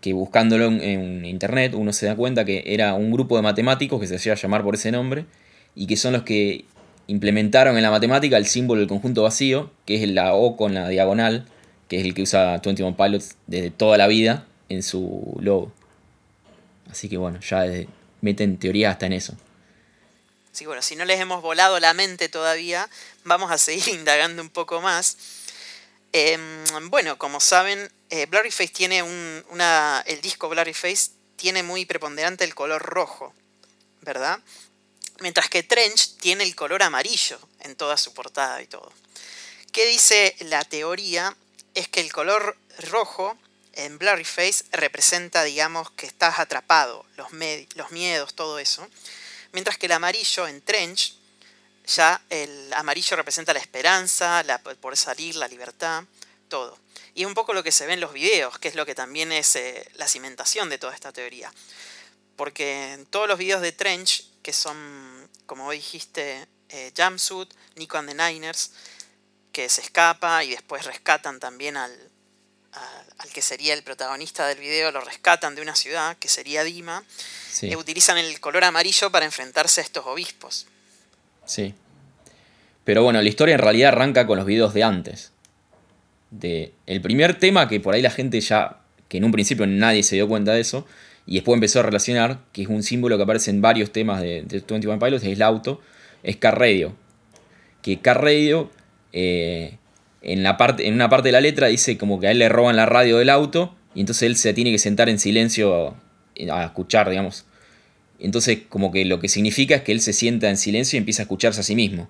[0.00, 4.06] que buscándolo en, internet uno se da cuenta que era un grupo de matemáticos que
[4.06, 5.26] se hacía llamar por ese nombre
[5.74, 6.64] y que son los que
[7.06, 10.88] implementaron en la matemática el símbolo del conjunto vacío, que es la O con la
[10.88, 11.46] diagonal,
[11.88, 15.72] que es el que usa 21 Pilots desde toda la vida en su logo.
[16.90, 17.64] Así que bueno, ya
[18.20, 19.34] meten teoría hasta en eso.
[20.52, 22.88] Sí, bueno, si no les hemos volado la mente todavía,
[23.24, 25.16] vamos a seguir indagando un poco más.
[26.12, 29.44] Em, bueno, como saben, eh, Blurryface tiene un.
[30.06, 33.34] El disco Blurryface tiene muy preponderante el color rojo,
[34.00, 34.40] ¿verdad?
[35.20, 38.92] Mientras que Trench tiene el color amarillo en toda su portada y todo.
[39.72, 41.36] ¿Qué dice la teoría?
[41.78, 42.56] es que el color
[42.90, 43.38] rojo
[43.74, 48.88] en Blurry Face representa, digamos, que estás atrapado, los miedos, todo eso.
[49.52, 51.16] Mientras que el amarillo en Trench,
[51.88, 56.04] ya el amarillo representa la esperanza, la, por salir, la libertad,
[56.48, 56.78] todo.
[57.14, 58.94] Y es un poco lo que se ve en los videos, que es lo que
[58.94, 61.52] también es eh, la cimentación de toda esta teoría.
[62.36, 68.08] porque en todos los videos de Trench, que son, como dijiste, eh, Jumpsuit, Nico and
[68.10, 68.70] the Niners,
[69.50, 72.10] que se escapa y después rescatan también al,
[73.18, 77.02] al, que sería el protagonista del video, lo rescatan de una ciudad, que sería Dima,
[77.62, 80.66] y utilizan el color amarillo para enfrentarse a estos obispos.
[81.48, 81.74] Sí.
[82.84, 85.32] Pero bueno, la historia en realidad arranca con los videos de antes.
[86.30, 90.02] De el primer tema que por ahí la gente ya, que en un principio nadie
[90.02, 90.86] se dio cuenta de eso,
[91.26, 94.42] y después empezó a relacionar, que es un símbolo que aparece en varios temas de,
[94.42, 95.80] de 21 Pilots, es el auto,
[96.22, 96.94] es Car Radio.
[97.82, 98.70] Que Car Radio
[99.12, 99.78] eh,
[100.22, 102.48] en, la parte, en una parte de la letra dice como que a él le
[102.48, 105.96] roban la radio del auto y entonces él se tiene que sentar en silencio
[106.50, 107.46] a escuchar, digamos.
[108.18, 111.22] Entonces como que lo que significa es que él se sienta en silencio y empieza
[111.22, 112.08] a escucharse a sí mismo,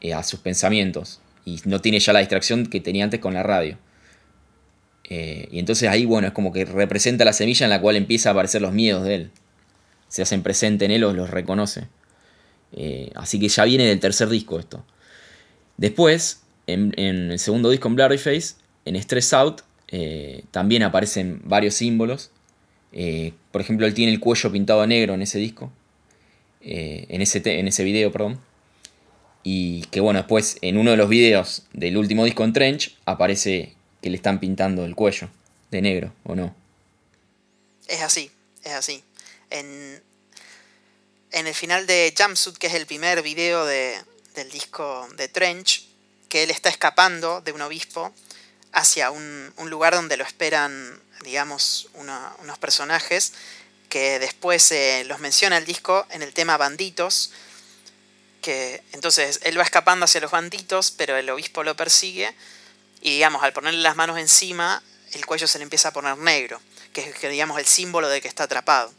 [0.00, 3.42] eh, a sus pensamientos, y no tiene ya la distracción que tenía antes con la
[3.42, 3.78] radio.
[5.08, 8.30] Eh, y entonces ahí, bueno, es como que representa la semilla en la cual empieza
[8.30, 9.30] a aparecer los miedos de él.
[10.08, 11.88] Se hacen presente en él o los reconoce.
[12.72, 14.84] Eh, así que ya viene del tercer disco esto.
[15.76, 19.62] Después, en, el segundo disco en Blurry Face, en Stress Out,
[20.52, 22.30] también aparecen varios símbolos.
[22.92, 25.72] Eh, por ejemplo, él tiene el cuello pintado negro en ese disco.
[26.60, 28.40] Eh, en, ese en ese video, perdón.
[29.42, 33.74] Y que bueno, después en uno de los videos del último disco en Trench aparece
[34.00, 35.28] que le están pintando el cuello
[35.70, 36.54] de negro, ¿o no?
[37.88, 38.30] Es así,
[38.62, 39.02] es así.
[39.50, 40.00] En,
[41.32, 43.96] en el final de Jumpsuit, que es el primer video de,
[44.34, 45.88] del disco de Trench,
[46.28, 48.12] que él está escapando de un obispo
[48.72, 53.32] hacia un, lugar donde lo esperan, digamos, unos personajes
[53.88, 57.32] que después eh, los menciona el disco en el tema banditos,
[58.40, 62.34] que entonces él va escapando hacia los banditos, pero el obispo lo persigue
[63.02, 64.82] y digamos, al ponerle las manos encima,
[65.12, 66.60] el cuello se le empieza a poner negro,
[66.92, 68.92] que es digamos el símbolo de que está atrapado.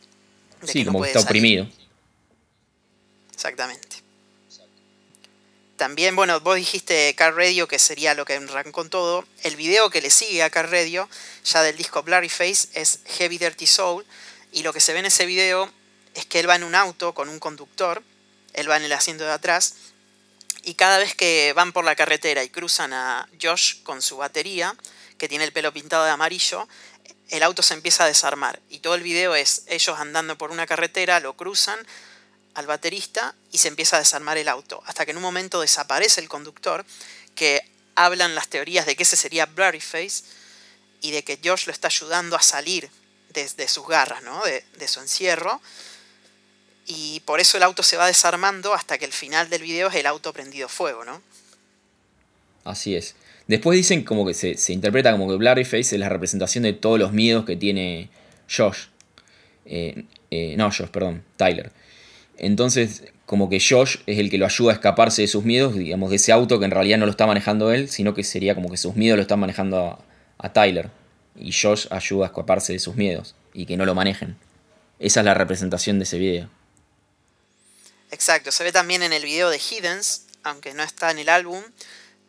[0.63, 1.67] sí, como que está oprimido.
[3.33, 4.02] Exactamente.
[5.77, 9.25] También, bueno, vos dijiste Car Radio, que sería lo que arrancó todo.
[9.41, 11.09] El video que le sigue a Car Radio,
[11.43, 14.05] ya del disco Blurry Face, es Heavy Dirty Soul.
[14.51, 15.71] Y lo que se ve en ese video
[16.13, 18.03] es que él va en un auto con un conductor,
[18.53, 19.73] él va en el asiento de atrás,
[20.63, 24.75] y cada vez que van por la carretera y cruzan a Josh con su batería,
[25.17, 26.67] que tiene el pelo pintado de amarillo,
[27.29, 28.61] el auto se empieza a desarmar.
[28.69, 31.79] Y todo el video es ellos andando por una carretera, lo cruzan,
[32.53, 36.21] al baterista y se empieza a desarmar el auto, hasta que en un momento desaparece
[36.21, 36.85] el conductor,
[37.35, 37.61] que
[37.95, 40.23] hablan las teorías de que ese sería Blurryface
[41.01, 42.89] y de que Josh lo está ayudando a salir
[43.33, 44.41] de, sus garras, ¿no?
[44.43, 45.61] de, su encierro.
[46.85, 49.95] Y por eso el auto se va desarmando hasta que el final del video es
[49.95, 51.21] el auto prendido fuego, ¿no?
[52.65, 53.15] Así es.
[53.47, 57.11] Después dicen como que se, interpreta como que Blurryface es la representación de todos los
[57.11, 58.09] miedos que tiene
[58.49, 58.85] Josh.
[59.65, 61.71] Eh, eh, no, Josh, perdón, Tyler.
[62.43, 66.09] Entonces, como que Josh es el que lo ayuda a escaparse de sus miedos, digamos,
[66.09, 68.69] de ese auto que en realidad no lo está manejando él, sino que sería como
[68.69, 70.03] que sus miedos lo están manejando
[70.37, 70.89] a, Tyler.
[71.37, 74.37] Y Josh ayuda a escaparse de sus miedos y que no lo manejen.
[74.99, 76.49] Esa es la representación de ese video.
[78.11, 81.63] Exacto, se ve también en el video de Hiddens, aunque no está en el álbum,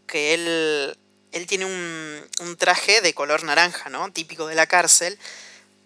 [0.07, 0.97] que él,
[1.33, 4.13] él tiene un, un traje de color naranja, ¿no?
[4.13, 5.19] Típico de la cárcel,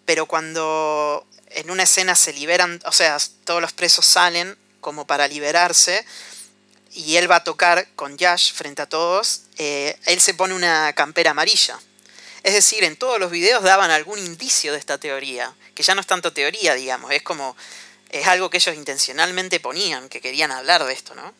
[0.05, 5.27] pero cuando en una escena se liberan, o sea, todos los presos salen como para
[5.27, 6.05] liberarse
[6.93, 10.93] y él va a tocar con Yash frente a todos, eh, él se pone una
[10.93, 11.79] campera amarilla.
[12.43, 16.01] Es decir, en todos los videos daban algún indicio de esta teoría, que ya no
[16.01, 17.55] es tanto teoría, digamos, es como,
[18.09, 21.33] es algo que ellos intencionalmente ponían, que querían hablar de esto, ¿no?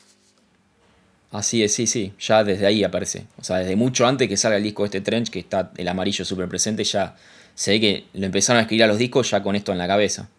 [1.31, 3.27] Así es, sí, sí, ya desde ahí aparece.
[3.37, 5.87] O sea, desde mucho antes que salga el disco de este Trench, que está el
[5.87, 7.15] amarillo súper presente, ya
[7.59, 9.85] se ve que lo empezaron a escribir a los discos ya con esto en la
[9.85, 10.29] cabeza.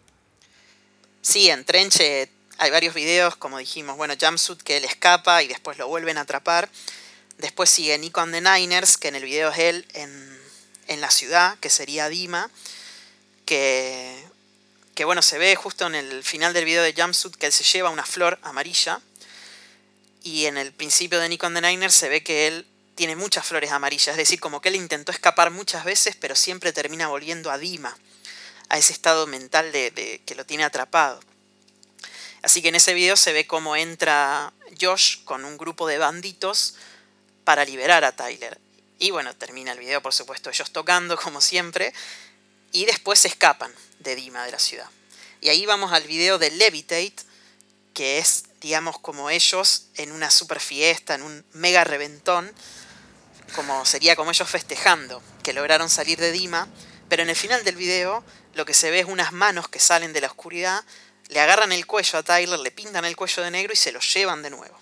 [1.21, 5.77] Sí, en Trenche hay varios videos, como dijimos, bueno, Jumpsuit que él escapa y después
[5.77, 6.67] lo vuelven a atrapar.
[7.37, 11.59] Después sigue Nico and the Niners, que en el video es él en, la ciudad,
[11.59, 12.49] que sería Dima,
[13.45, 14.25] que,
[14.95, 17.63] que bueno, se ve justo en el final del video de Jumpsuit que él se
[17.63, 18.99] lleva una flor amarilla.
[20.23, 22.65] Y en el principio de Nico and the Niners se ve que él
[23.01, 26.71] tiene muchas flores amarillas, es decir, como que él intentó escapar muchas veces, pero siempre
[26.71, 27.97] termina volviendo a Dima,
[28.69, 31.19] a ese estado mental de, que lo tiene atrapado.
[32.43, 36.75] Así que en ese video se ve cómo entra Josh con un grupo de banditos
[37.43, 38.59] para liberar a Tyler.
[38.99, 41.95] Y bueno, termina el video, por supuesto, ellos tocando como siempre,
[42.71, 44.87] y después se escapan de Dima, de la ciudad.
[45.41, 47.15] Y ahí vamos al video de Levitate,
[47.95, 52.53] que es, digamos, como ellos en una super fiesta, en un mega reventón,
[53.55, 56.67] como sería como ellos festejando que lograron salir de Dima,
[57.09, 58.23] Pero en el final del video
[58.53, 60.83] lo que se ve es unas manos que salen de la oscuridad,
[61.27, 63.99] le agarran el cuello a Tyler, le pintan el cuello de negro y se lo
[63.99, 64.77] llevan de nuevo.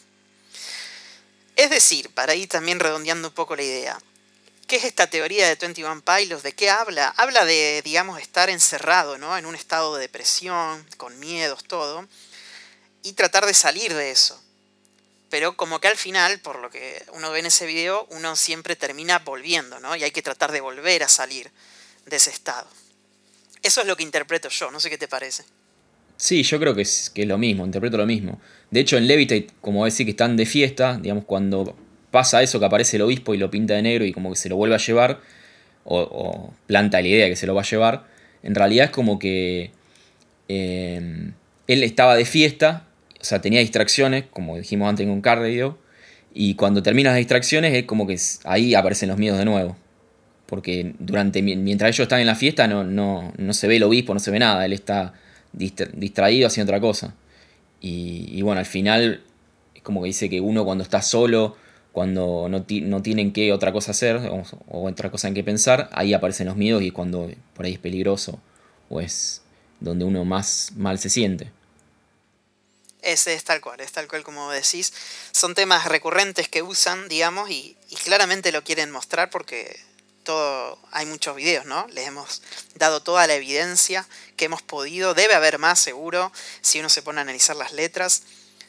[1.55, 3.99] Es decir, para ir también redondeando un poco la idea,
[4.65, 6.41] ¿qué es esta teoría de 21 Pilots?
[6.41, 7.13] ¿De qué habla?
[7.17, 9.37] Habla de, digamos, estar encerrado, ¿no?
[9.37, 12.07] En un estado de depresión, con miedos, todo,
[13.03, 14.41] y tratar de salir de eso.
[15.29, 18.75] Pero como que al final, por lo que uno ve en ese video, uno siempre
[18.75, 19.95] termina volviendo, ¿no?
[19.95, 21.51] Y hay que tratar de volver a salir
[22.05, 22.67] de ese estado.
[23.61, 25.43] Eso es lo que interpreto yo, no sé qué te parece.
[26.17, 28.41] Sí, yo creo que es, que es lo mismo, interpreto lo mismo.
[28.71, 31.75] De hecho, en Levitate, como decir que están de fiesta, digamos, cuando
[32.11, 34.49] pasa eso que aparece el obispo y lo pinta de negro y como que se
[34.49, 35.21] lo vuelve a llevar,
[35.85, 38.05] o, planta la idea de que se lo va a llevar,
[38.43, 39.71] en realidad es como que
[40.47, 41.31] eh,
[41.67, 42.88] él estaba de fiesta
[43.19, 45.77] o sea, tenía distracciones, como dijimos antes en un cardio,
[46.33, 49.75] y cuando terminan las distracciones es como que ahí aparecen los miedos de nuevo.
[50.45, 54.13] Porque durante, mientras ellos están en la fiesta no, no, no se ve el obispo,
[54.13, 55.13] no se ve nada, él está
[55.53, 57.13] distraído haciendo otra cosa.
[57.81, 59.21] Y, bueno, al final
[59.73, 61.55] es como que dice que uno cuando está solo,
[61.91, 66.47] cuando no, no tienen otra cosa hacer o, otra cosa en qué pensar, ahí aparecen
[66.47, 68.39] los miedos y cuando por ahí es peligroso
[68.89, 69.43] o es
[69.79, 71.51] donde uno más mal se siente.
[73.01, 74.93] Ese es tal cual, es tal cual como decís.
[75.31, 79.79] Son temas recurrentes que usan, digamos, y, claramente lo quieren mostrar porque
[80.23, 81.87] todo, hay muchos videos, ¿no?
[81.87, 82.41] Les hemos
[82.75, 85.13] dado toda la evidencia que hemos podido.
[85.13, 86.31] Debe haber más, seguro,
[86.61, 88.23] si uno se pone a analizar las letras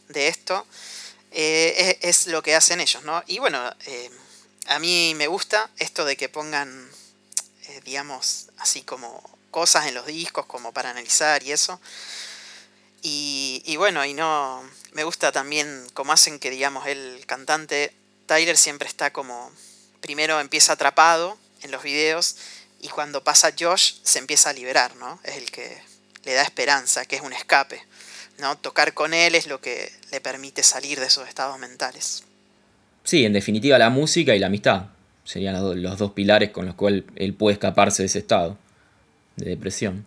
[0.09, 0.67] de esto.
[1.33, 3.23] Eh, es, lo que hacen ellos, ¿no?
[3.27, 4.11] Y bueno, eh,
[4.67, 6.91] a mí me gusta esto de que pongan,
[7.65, 11.81] eh, digamos, así como cosas en los discos como para analizar y eso.
[13.03, 14.63] Y, bueno, y no.
[14.93, 17.93] Me gusta también cómo hacen que, digamos, el cantante
[18.27, 19.51] Tyler siempre está como.
[20.01, 22.37] Primero empieza atrapado en los videos
[22.81, 25.21] y cuando pasa Josh se empieza a liberar, ¿no?
[25.25, 25.83] Es el que
[26.25, 27.83] le da esperanza, que es un escape.
[28.41, 28.57] ¿no?
[28.57, 32.25] Tocar con él es lo que le permite salir de esos estados mentales.
[33.05, 34.87] Sí, en definitiva la música y la amistad
[35.25, 38.59] serían los dos pilares con los cuales él puede escaparse de ese estado
[39.37, 40.07] de depresión.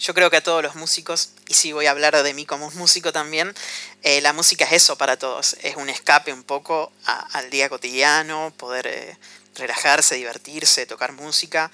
[0.00, 2.70] Yo creo que a todos los músicos, y si voy a hablar de mí como
[2.70, 3.52] músico también,
[4.02, 5.56] eh, la música es eso para todos.
[5.62, 9.18] Es un escape un poco al día cotidiano, poder eh,
[9.56, 11.70] relajarse, divertirse, tocar música.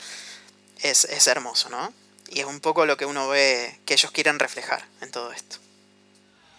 [0.82, 1.92] Es, hermoso, ¿no?
[2.32, 5.58] Y es un poco lo que uno ve que ellos quieren reflejar en todo esto.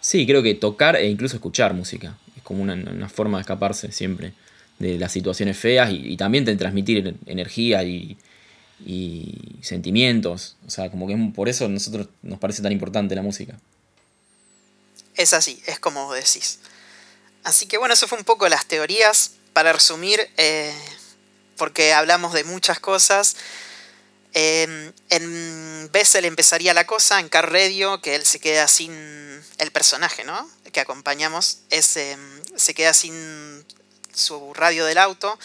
[0.00, 2.16] Sí, creo que tocar e incluso escuchar música.
[2.34, 4.32] Es como una, forma de escaparse siempre
[4.78, 8.16] de las situaciones feas y también de transmitir energía y,
[8.84, 10.56] y sentimientos.
[10.66, 13.58] O sea, como que por eso a nosotros nos parece tan importante la música.
[15.14, 16.60] Es así, es como decís.
[17.44, 19.32] Así que bueno, eso fue un poco las teorías.
[19.52, 20.72] Para resumir, eh,
[21.56, 23.36] porque hablamos de muchas cosas.
[24.34, 29.72] Eh, en Bessel empezaría la cosa, en Car Radio, que él se queda sin el
[29.72, 30.48] personaje, ¿no?
[30.70, 32.16] Que acompañamos, ese
[32.56, 33.64] se queda sin
[34.12, 35.38] su radio del auto,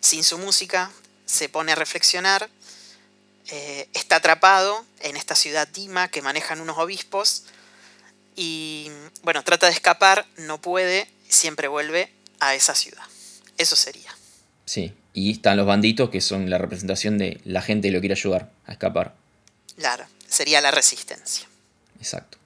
[0.00, 0.90] sin su música,
[1.26, 2.48] se pone a reflexionar
[3.50, 7.44] eh, está atrapado en esta ciudad Tima que manejan unos obispos
[8.36, 8.90] y
[9.22, 13.02] bueno, trata de escapar, no puede, siempre vuelve a esa ciudad.
[13.58, 14.16] Eso sería.
[14.64, 18.14] Sí, y están los banditos que son la representación de la gente que lo quiere
[18.14, 19.14] ayudar a escapar.
[19.76, 21.48] Claro, sería la resistencia.
[21.98, 22.38] Exacto.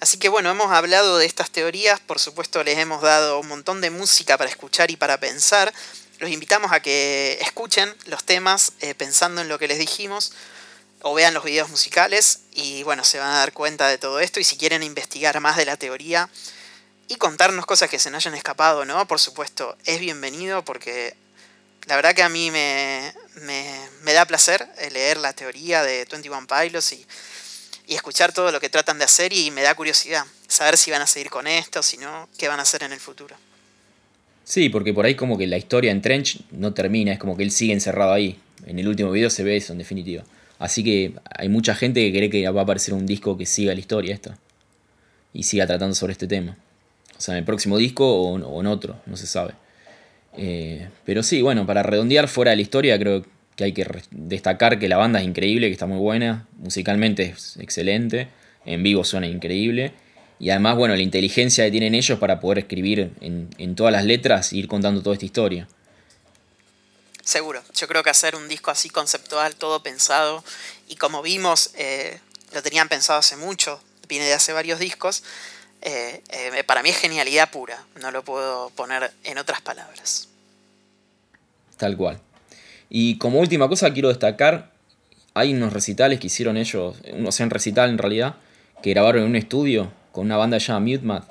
[0.00, 3.80] Así que bueno, hemos hablado de estas teorías, por supuesto les hemos dado un montón
[3.80, 5.72] de música para escuchar y para pensar,
[6.18, 10.32] los invitamos a que escuchen los temas eh, pensando en lo que les dijimos
[11.02, 14.40] o vean los videos musicales y bueno, se van a dar cuenta de todo esto
[14.40, 16.28] y si quieren investigar más de la teoría
[17.06, 19.06] y contarnos cosas que se nos hayan escapado, ¿no?
[19.06, 21.16] Por supuesto, es bienvenido porque
[21.86, 23.14] la verdad que a mí me,
[24.02, 27.06] me, da placer eh, leer la teoría de 21 Pilots y,
[27.86, 31.00] y escuchar todo lo que tratan de hacer y me da curiosidad saber si van
[31.00, 33.36] a seguir con esto, si no, qué van a hacer en el futuro.
[34.48, 37.42] Sí, porque por ahí como que la historia en Trench no termina, es como que
[37.42, 38.38] él sigue encerrado ahí.
[38.64, 40.24] En el último video se ve eso, en definitiva.
[40.58, 43.74] Así que hay mucha gente que cree que va a aparecer un disco que siga
[43.74, 44.38] la historia esta.
[45.34, 46.56] Y siga tratando sobre este tema.
[47.18, 49.52] O sea, en el próximo disco o, en otro, no se sabe.
[50.38, 54.78] Eh, pero sí, bueno, para redondear fuera de la historia, creo que hay que destacar
[54.78, 56.48] que la banda es increíble, que está muy buena.
[56.56, 58.28] Musicalmente es excelente.
[58.64, 59.92] En vivo suena increíble.
[60.40, 64.52] Y además, bueno, la inteligencia que tienen ellos para poder escribir en, todas las letras
[64.52, 65.68] e ir contando toda esta historia.
[67.24, 70.44] Seguro, yo creo que hacer un disco así conceptual, todo pensado,
[70.88, 72.20] y como vimos, eh,
[72.54, 75.24] lo tenían pensado hace mucho, viene de hace varios discos,
[75.82, 80.28] eh, eh, para mí es genialidad pura, no lo puedo poner en otras palabras.
[81.76, 82.18] Tal cual.
[82.88, 84.72] Y como última cosa quiero destacar,
[85.34, 88.36] hay unos recitales que hicieron ellos, o sea, un recital en realidad,
[88.82, 91.28] que grabaron en un estudio con una banda llamada Mute Math,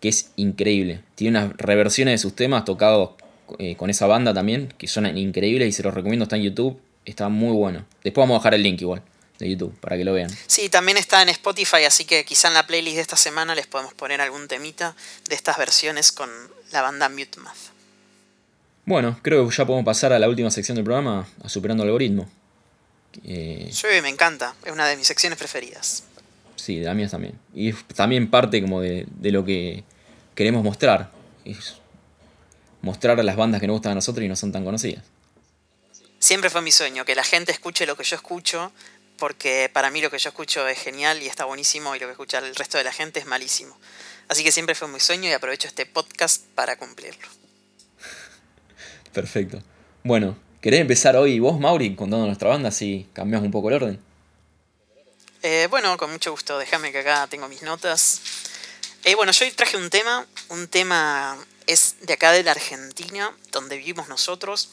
[0.00, 1.02] que es increíble.
[1.14, 3.10] Tiene unas reversiones de sus temas tocados
[3.58, 6.80] eh, con esa banda también, que son increíbles y se los recomiendo, está en YouTube,
[7.04, 7.84] está muy bueno.
[8.02, 9.02] Después vamos a dejar el link igual
[9.38, 10.30] de YouTube para que lo vean.
[10.46, 13.66] Sí, también está en Spotify, así que quizá en la playlist de esta semana les
[13.66, 14.96] podemos poner algún temita
[15.28, 16.30] de estas versiones con
[16.72, 17.74] la banda Mute Math.
[18.86, 21.90] Bueno, creo que ya podemos pasar a la última sección del programa, a Superando el
[21.90, 22.26] Algoritmo.
[23.22, 26.04] Eh, sí, me encanta, es una de mis secciones preferidas.
[26.56, 27.38] Sí, de las mías también.
[27.54, 29.84] Y es también parte como de, de lo que
[30.34, 31.10] queremos mostrar.
[31.44, 31.76] Es
[32.82, 35.04] mostrar a las bandas que nos gustan a nosotros y no son tan conocidas.
[36.18, 38.72] Siempre fue mi sueño, que la gente escuche lo que yo escucho,
[39.18, 42.12] porque para mí lo que yo escucho es genial y está buenísimo y lo que
[42.12, 43.76] escucha el resto de la gente es malísimo.
[44.28, 47.28] Así que siempre fue mi sueño y aprovecho este podcast para cumplirlo.
[49.12, 49.62] Perfecto.
[50.02, 54.00] Bueno, ¿querés empezar hoy vos, Mauri, contando nuestra banda, si cambiamos un poco el orden?
[55.46, 56.56] Eh, bueno, con mucho gusto.
[56.58, 58.18] Déjame que acá tengo mis notas.
[59.04, 60.26] Eh, bueno, yo traje un tema.
[60.48, 61.36] Un tema
[61.66, 64.70] es de acá de la Argentina, donde vivimos nosotros.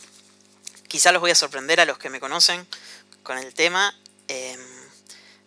[0.87, 2.65] Quizá los voy a sorprender a los que me conocen
[3.21, 3.93] con el tema.
[4.29, 4.65] Em,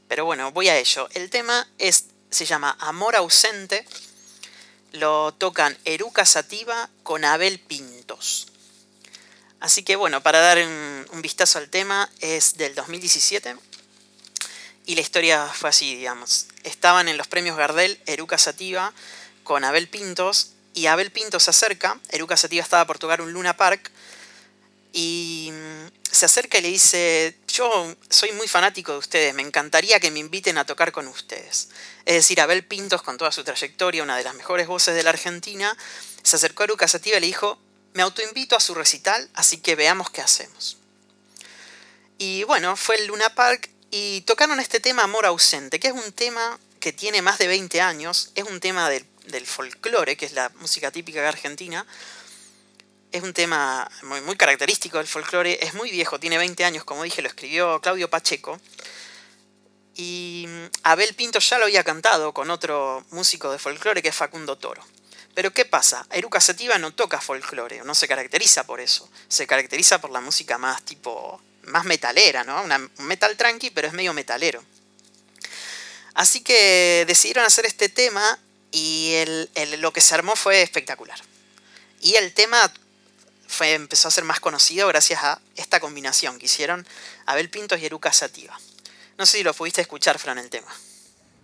[0.09, 1.09] pero bueno, voy a ello.
[1.15, 3.87] El tema es, se llama Amor ausente.
[4.93, 8.49] Lo tocan Eruca Sativa con Abel Pintos.
[9.59, 13.57] Así que bueno, para dar un, vistazo al tema, es del 2017.
[14.87, 16.47] Y la historia fue así, digamos.
[16.63, 18.93] Estaban en los premios Gardel Eruca Sativa
[19.43, 20.53] con Abel Pintos.
[20.75, 21.99] Y Abel Pintos se acerca.
[22.11, 23.91] Eruca Sativa estaba por tocar un Luna Park.
[24.93, 29.99] Y mm, se acerca y le dice, yo soy muy fanático de ustedes, me encantaría
[29.99, 31.71] que me inviten a tocar con ustedes.
[32.05, 35.11] Es decir, Abel Pintos, con toda su trayectoria, una de las mejores voces de la
[35.11, 35.77] Argentina,
[36.23, 37.59] se acercó a Eruca Sativa y le dijo,
[37.95, 40.79] me autoinvito a su recital, así que veamos qué hacemos.
[42.19, 46.11] Y bueno, fue el Luna Park y tocaron este tema Amor ausente, que es un
[46.11, 49.07] tema que tiene más de 20 años, es un tema del,
[49.47, 51.87] folclore, que es la música típica Argentina.
[53.13, 57.23] Es un tema muy, característico del folclore, es muy viejo, tiene 20 años, como dije,
[57.23, 58.61] lo escribió Claudio Pacheco.
[59.95, 60.49] Y
[60.83, 64.85] Abel Pinto ya lo había cantado con otro músico de folclore que es Facundo Toro.
[65.37, 66.05] Pero ¿qué pasa?
[66.11, 69.09] Eruca Sativa no toca folclore, no se caracteriza por eso.
[69.29, 72.63] Se caracteriza por la música más tipo, más metalera, ¿no?
[72.63, 74.63] Una, un metal tranqui, pero es medio metalero.
[76.15, 78.39] Así que decidieron hacer este tema
[78.71, 79.15] y
[79.79, 81.19] lo que se armó fue espectacular.
[82.01, 82.73] Y el tema
[83.47, 86.87] fue, empezó a ser más conocido gracias a esta combinación que hicieron
[87.27, 88.59] Abel Pintos y Eruca Sativa.
[89.19, 90.69] No sé si lo pudiste escuchar, Fran, el tema.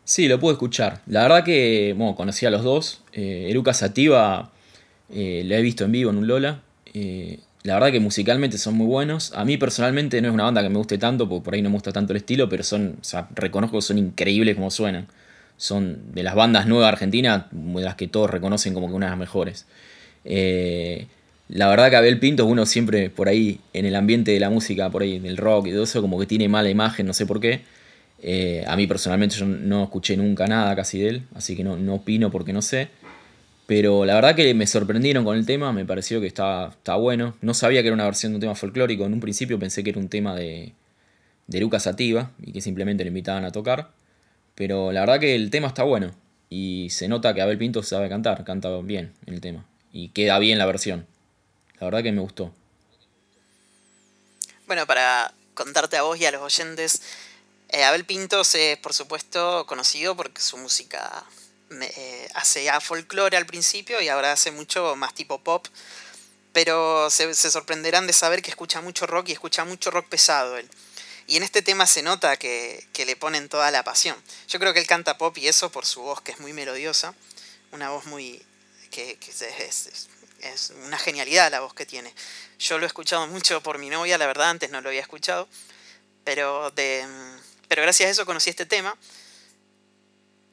[0.04, 1.02] Sí, lo pude escuchar.
[1.06, 3.02] La verdad que, bueno, conocí a los dos.
[3.12, 4.50] Eh, Eruca Sativa
[5.08, 6.62] eh, he visto en vivo en un Lola.
[6.92, 9.32] Eh, la verdad que musicalmente son muy buenos.
[9.34, 11.68] A mí personalmente no es una banda que me guste tanto, porque por ahí no
[11.68, 12.98] me gusta tanto el estilo, pero son,
[13.34, 15.08] reconozco que son increíbles como suenan.
[15.56, 19.10] Son de las bandas nuevas argentinas, de las que todos reconocen como que una de
[19.10, 19.66] las mejores.
[20.24, 21.06] Eh,
[21.48, 24.88] la verdad que Abel Pinto, uno siempre por ahí, en el ambiente de la música,
[24.88, 27.40] por ahí, del rock y todo eso, como que tiene mala imagen, no sé por
[27.40, 27.60] qué.
[28.22, 31.76] Eh, a mí personalmente yo no escuché nunca nada casi de él, así que no,
[31.76, 32.88] no opino porque no sé.
[33.70, 37.36] Pero la verdad que me sorprendieron con el tema, me pareció que estaba, bueno.
[37.40, 39.90] No sabía que era una versión de un tema folclórico, en un principio pensé que
[39.90, 40.74] era un tema de,
[41.46, 43.92] de Lucas y que simplemente le invitaban a tocar.
[44.56, 46.10] Pero la verdad que el tema está bueno
[46.48, 50.40] y se nota que Abel Pinto sabe cantar, canta bien en el tema y queda
[50.40, 51.06] bien la versión.
[51.78, 52.52] La verdad que me gustó.
[54.66, 57.02] Bueno, para contarte a vos y a los oyentes,
[57.68, 61.24] eh, Abel Pintos es, por supuesto, conocido porque su música
[61.70, 65.66] eh, hace ya folclore al principio y ahora hace mucho más tipo pop.
[66.52, 70.68] Pero se, sorprenderán de saber que escucha mucho rock y escucha mucho rock pesado él.
[71.28, 74.16] Y en este tema se nota que, le ponen toda la pasión.
[74.48, 77.14] Yo creo que él canta pop y eso por su voz que es muy melodiosa.
[77.70, 78.42] Una voz muy...
[78.90, 80.08] que, es,
[80.40, 82.12] es una genialidad la voz que tiene.
[82.58, 85.48] Yo lo he escuchado mucho por mi novia, la verdad, antes no lo había escuchado.
[86.24, 87.06] Pero de
[87.70, 88.96] pero gracias a eso conocí este tema.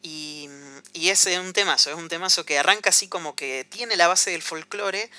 [0.03, 0.47] Y,
[0.93, 4.31] y es un temazo, es un temazo que arranca así como que tiene la base
[4.31, 5.09] del folclore,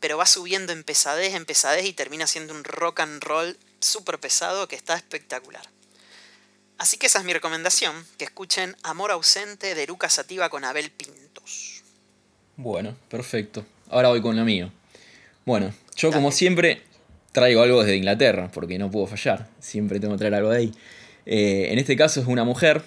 [0.00, 4.18] pero va subiendo en pesadez, en pesadez y termina siendo un rock and roll súper
[4.18, 5.62] pesado que está espectacular.
[6.78, 10.90] Así que esa es mi recomendación, que escuchen Amor ausente de Lucas Sativa con Abel
[10.90, 11.82] Pintos.
[12.56, 13.64] Bueno, perfecto.
[13.88, 14.72] Ahora voy con lo mío.
[15.44, 16.82] Bueno, yo como siempre
[17.32, 19.48] traigo algo desde Inglaterra, porque no puedo fallar.
[19.60, 20.72] Siempre tengo que traer algo de ahí.
[21.26, 22.82] Eh, en este caso es una mujer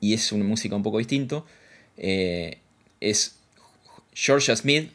[0.00, 1.46] y es una música un poco distinto.
[1.98, 2.58] Eh,
[3.00, 3.36] es
[4.14, 4.92] Georgia Smith,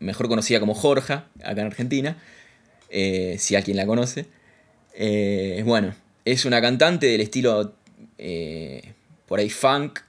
[0.00, 2.16] mejor conocida como Jorja, acá en Argentina.
[2.92, 4.26] eh, si alguien la conoce.
[4.94, 5.94] Eh, bueno,
[6.24, 7.74] es una cantante del estilo
[9.26, 10.00] por ahí funk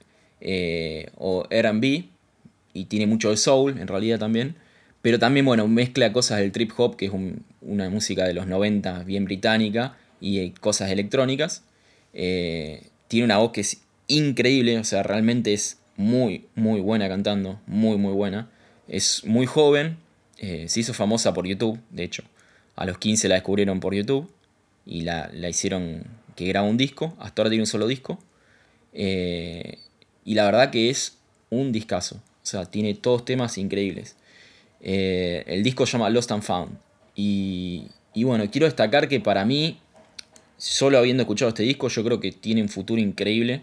[1.16, 2.04] o RB
[2.74, 4.56] y tiene mucho de soul en realidad también.
[5.00, 7.12] Pero también, bueno, mezcla cosas del trip hop, que es
[7.60, 11.62] una música de los 90 bien británica, y cosas electrónicas.
[12.12, 17.96] tiene una voz que es increíble, o sea, realmente es muy, muy buena cantando, muy,
[17.96, 18.50] muy buena.
[18.88, 19.98] Es muy joven,
[20.38, 22.24] eh, se hizo famosa por YouTube, de hecho.
[22.76, 24.30] A los 15 la descubrieron por YouTube
[24.86, 26.04] y la, hicieron
[26.36, 27.14] que graba un disco.
[27.18, 28.18] Hasta ahora tiene un solo disco.
[28.92, 29.78] Eh,
[30.24, 31.18] y la verdad que es
[31.50, 32.16] un discazo.
[32.16, 34.16] O sea, tiene todos temas increíbles.
[34.80, 36.78] Eh, el disco se llama Lost and Found.
[37.14, 39.78] Y, y bueno, quiero destacar que para mí,
[40.56, 43.62] solo habiendo escuchado este disco, yo creo que tiene un futuro increíble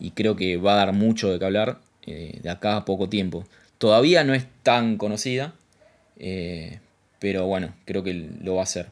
[0.00, 3.08] y creo que va a dar mucho de qué hablar eh, de acá a poco
[3.08, 3.44] tiempo.
[3.78, 5.54] Todavía no es tan conocida,
[6.18, 6.80] eh,
[7.18, 8.88] pero bueno, creo que lo va a hacer.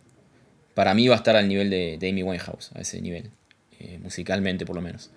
[0.74, 3.30] Para mí va a estar al nivel de, Amy Winehouse, a ese nivel,
[3.80, 5.10] eh, musicalmente por lo menos.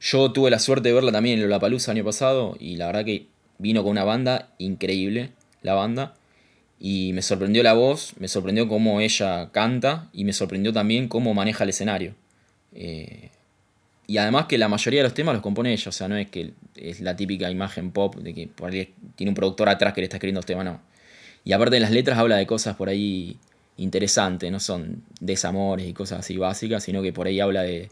[0.00, 3.26] Yo tuve la suerte de verla también en Lollapalooza año pasado y la verdad que
[3.58, 5.30] vino con una banda increíble,
[5.62, 6.14] la banda,
[6.80, 11.34] y me sorprendió la voz, me sorprendió cómo ella canta y me sorprendió también cómo
[11.34, 12.14] maneja el escenario.
[14.12, 16.28] Y además que la mayoría de los temas los compone ella, o sea, no es
[16.28, 20.02] que es la típica imagen pop de que por ahí tiene un productor atrás que
[20.02, 20.82] le está escribiendo los temas, no.
[21.44, 23.38] Y aparte en las letras habla de cosas por ahí
[23.78, 27.88] interesantes, no son desamores y cosas así básicas, sino que por ahí habla de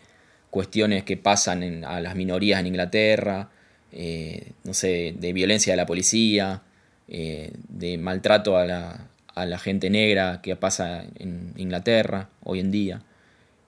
[0.50, 3.48] cuestiones que pasan a las minorías en Inglaterra,
[3.90, 6.60] eh, no sé, de violencia de la policía,
[7.08, 12.70] eh, de maltrato a la, a la gente negra que pasa en Inglaterra hoy en
[12.70, 13.04] día.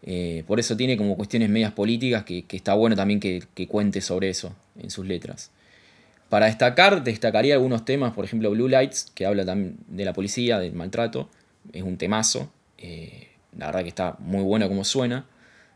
[0.04, 4.28] Eh, por eso tiene como cuestiones medias políticas que, está bueno también que, cuente sobre
[4.30, 5.50] eso en sus letras.
[6.28, 10.58] Para destacar, destacaría algunos temas, por ejemplo Blue Lights, que habla también de la policía,
[10.58, 11.28] del maltrato.
[11.72, 12.50] Es un temazo.
[12.78, 15.26] Eh, la verdad que está muy bueno como suena.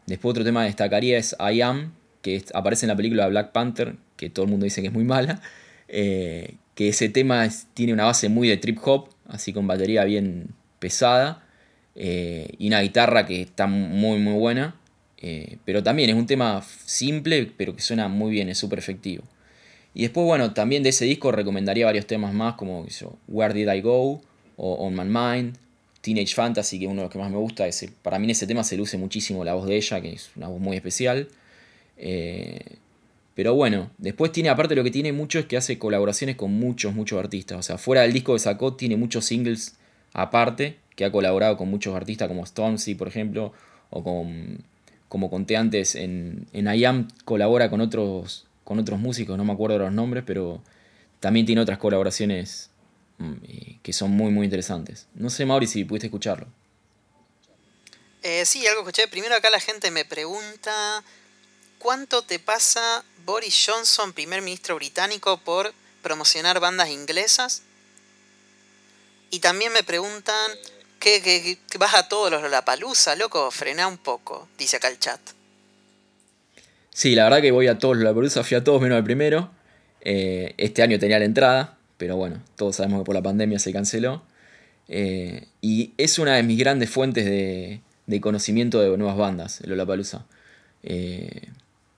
[0.06, 3.96] Después otro tema que destacaría es I Am, que aparece en la película Black Panther,
[4.16, 5.42] que todo el mundo dice que es muy mala.
[5.88, 10.48] Eh, que ese tema tiene una base muy de trip hop, así con batería bien
[10.78, 11.42] pesada.
[11.96, 14.76] Eh, y una guitarra que está muy muy buena.
[15.18, 19.24] Eh, pero también es un tema simple, pero que suena muy bien, es súper efectivo.
[19.94, 22.86] Y después, bueno, también de ese disco recomendaría varios temas más, como
[23.28, 24.20] Where Did I Go,
[24.56, 25.56] o On My Mind,
[26.02, 27.66] Teenage Fantasy, que es uno de los que más me gusta.
[27.66, 30.48] Ese, para mí ese tema se luce muchísimo la voz de ella, que es una
[30.48, 31.28] voz muy especial.
[31.96, 32.60] Eh,
[33.34, 36.94] pero bueno, después tiene, aparte lo que tiene mucho es que hace colaboraciones con muchos,
[36.94, 37.58] muchos artistas.
[37.58, 39.76] O sea, fuera del disco que sacó, tiene muchos singles
[40.12, 43.52] aparte que ha colaborado con muchos artistas como Stormzy, por ejemplo,
[43.90, 44.64] o con,
[45.08, 49.78] como conté antes, en, en IAM colabora con otros, con otros músicos, no me acuerdo
[49.78, 50.60] los nombres, pero
[51.20, 52.70] también tiene otras colaboraciones
[53.18, 53.34] mm,
[53.82, 55.06] que son muy, muy interesantes.
[55.14, 56.46] No sé, Mauri, si pudiste escucharlo.
[58.22, 59.06] Eh, sí, algo escuché.
[59.06, 61.04] Primero acá la gente me pregunta,
[61.78, 65.72] ¿cuánto te pasa Boris Johnson, primer ministro británico, por
[66.02, 67.62] promocionar bandas inglesas?
[69.30, 70.50] Y también me preguntan,
[70.98, 75.20] que, vas a todos los palusa, loco, frená un poco, dice acá el chat.
[76.90, 79.50] Sí, la verdad que voy a todos los palusa, fui a todos menos al primero.
[80.00, 83.72] Eh, este año tenía la entrada, pero bueno, todos sabemos que por la pandemia se
[83.72, 84.22] canceló.
[84.88, 87.80] Eh, y es una de mis grandes fuentes de,
[88.20, 90.24] conocimiento de nuevas bandas, el Lollapalooza.
[90.82, 91.48] Eh,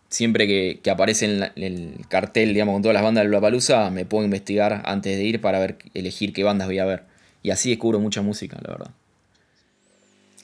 [0.08, 4.04] siempre que, que, aparece en, el cartel, digamos, con todas las bandas de Lollapalooza, me
[4.04, 7.02] puedo investigar antes de ir para ver, elegir qué bandas voy a ver.
[7.42, 8.90] Y así descubro mucha música, la verdad.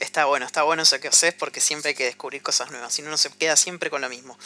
[0.00, 3.02] Está bueno, está bueno eso que haces porque siempre hay que descubrir cosas nuevas, si
[3.02, 4.36] no uno se queda siempre con lo mismo.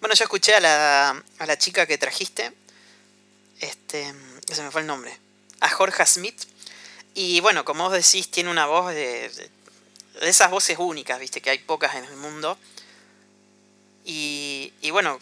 [0.00, 2.52] Bueno, yo escuché a la, a la chica que trajiste,
[3.60, 4.14] este,
[4.46, 5.18] se me fue el nombre,
[5.60, 6.44] a Jorge Smith,
[7.14, 9.50] y bueno, como vos decís, tiene una voz de, de,
[10.28, 12.56] esas voces únicas, viste, que hay pocas en el mundo.
[14.04, 15.18] Y, y bueno,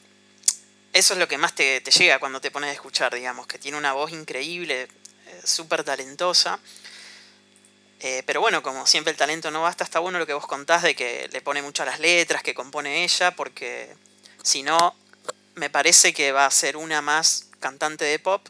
[0.92, 3.58] eso es lo que más te, te, llega cuando te pones a escuchar, digamos, que
[3.58, 4.88] tiene una voz increíble,
[5.46, 6.58] súper talentosa.
[8.00, 10.82] Eh, pero bueno, como siempre el talento no basta, está bueno lo que vos contás
[10.82, 13.88] de que le pone mucho a las letras que compone ella, porque
[14.42, 14.94] si no,
[15.54, 18.46] me parece que va a ser una más cantante de pop.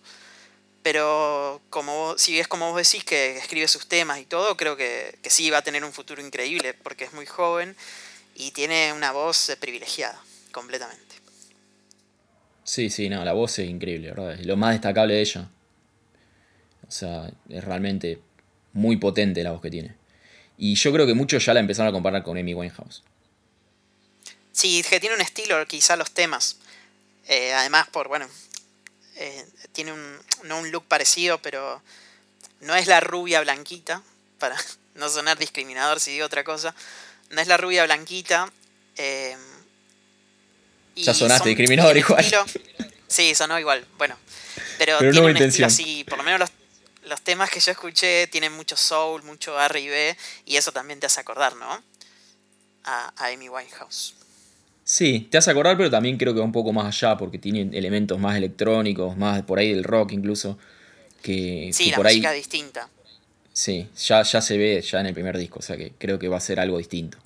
[0.82, 5.18] Pero como si es como vos decís que escribe sus temas y todo, creo que,
[5.20, 7.76] que sí va a tener un futuro increíble, porque es muy joven
[8.36, 10.20] y tiene una voz privilegiada,
[10.53, 11.16] completamente.
[12.62, 14.38] Sí, sí, no, la voz es increíble, ¿verdad?
[14.42, 15.49] Lo más destacable de ella.
[16.89, 18.20] O sea, es realmente
[18.72, 19.95] muy potente la voz que tiene.
[20.59, 23.03] Y yo creo que muchos ya la empezaron a comparar con Amy Winehouse.
[24.53, 26.57] Sí, que tiene un estilo, quizá los temas.
[27.28, 28.26] Eh, además, por, bueno,
[29.16, 31.82] eh, tiene un, no un look parecido, pero
[32.61, 34.03] no es la rubia blanquita,
[34.39, 34.57] para,
[34.95, 36.74] no sonar discriminador si digo otra cosa.
[37.30, 38.51] No es la rubia blanquita.
[38.97, 39.37] Eh,
[40.95, 42.24] ya sonaste discriminador igual.
[43.09, 43.87] sí, sonó igual.
[43.99, 44.16] Bueno,
[44.78, 46.51] pero, tiene un estilo así, por lo menos los,
[47.07, 51.20] los, temas que yo escuché tienen mucho soul, mucho R y eso también te hace
[51.20, 51.82] acordar, ¿no?
[52.84, 54.14] A, a Amy Winehouse.
[54.84, 57.76] Sí, te hace acordar, pero también creo que va un poco más allá, porque tiene
[57.76, 60.59] elementos más electrónicos, más por ahí del rock incluso.
[61.22, 62.88] Que, sí, la por música distinta.
[63.52, 66.28] Sí, ya, ya se ve ya en el primer disco, o sea que creo que
[66.28, 67.18] va a ser algo distinto.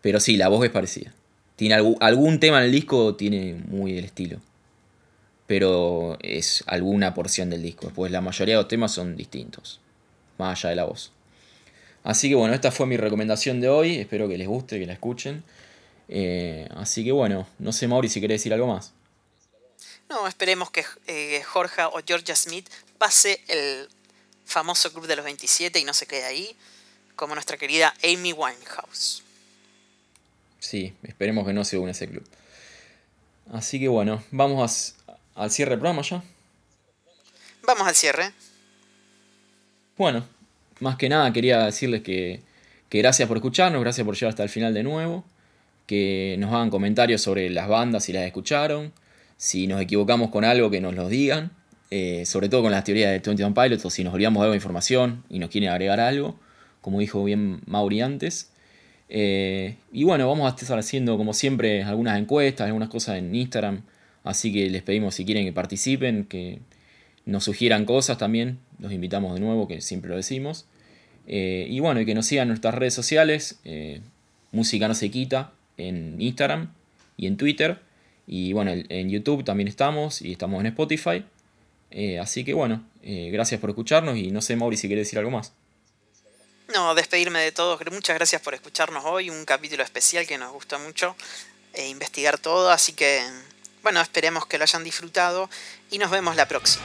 [0.00, 1.12] Pero sí, la voz es parecida.
[1.56, 4.40] Tiene algún, algún tema en el disco, tiene muy el estilo.
[5.50, 7.90] Pero es alguna porción del disco.
[7.92, 9.80] Pues la mayoría de los temas son distintos.
[10.38, 11.10] Más allá de la voz.
[12.04, 13.96] Así que bueno, esta fue mi recomendación de hoy.
[13.96, 15.42] Espero que les guste, que la escuchen.
[16.08, 18.92] Eh, así que bueno, no sé Mauri si querés decir algo más.
[20.08, 23.88] No, esperemos que eh, Jorge o Georgia Smith pase el
[24.44, 26.56] famoso club de los 27 y no se quede ahí,
[27.16, 29.24] como nuestra querida Amy Winehouse.
[30.60, 32.24] Sí, esperemos que no se une ese club.
[33.52, 34.94] Así que bueno, vamos
[35.40, 36.22] al cierre del programa ya.
[37.66, 38.30] Vamos al cierre.
[39.96, 40.24] Bueno,
[40.80, 42.40] más que nada quería decirles que,
[42.88, 45.24] que gracias por escucharnos, gracias por llegar hasta el final de nuevo
[45.90, 48.92] que nos hagan comentarios sobre las bandas si las escucharon,
[49.36, 51.50] si nos equivocamos con algo que nos lo digan,
[51.90, 54.52] eh, sobre todo con las teorías de 21 Pilots o si nos olvidamos de algo
[54.52, 56.38] de información y nos quieren agregar algo,
[56.80, 58.52] como dijo bien Mauri antes.
[59.08, 63.82] Eh, y bueno, vamos a estar haciendo como siempre algunas encuestas, algunas cosas en Instagram,
[64.24, 66.60] así que les pedimos si quieren que participen, que
[67.26, 70.66] nos sugieran cosas también, los invitamos de nuevo, que siempre lo decimos.
[71.26, 73.60] Eh, y bueno, y que nos sigan en nuestras redes sociales,
[74.52, 76.74] Música no se quita, en Instagram
[77.16, 77.80] y en Twitter.
[78.26, 81.24] Y bueno, en YouTube también estamos y estamos en Spotify.
[81.90, 85.18] Eh, así que bueno, eh, gracias por escucharnos y no sé, Mauri, si quieres decir
[85.18, 85.52] algo más.
[86.74, 87.80] No, despedirme de todos.
[87.90, 89.30] Muchas gracias por escucharnos hoy.
[89.30, 91.16] Un capítulo especial que nos gusta mucho
[91.88, 92.70] investigar todo.
[92.70, 93.20] Así que,
[93.82, 95.48] bueno, esperemos que lo hayan disfrutado
[95.90, 96.84] y nos vemos la próxima.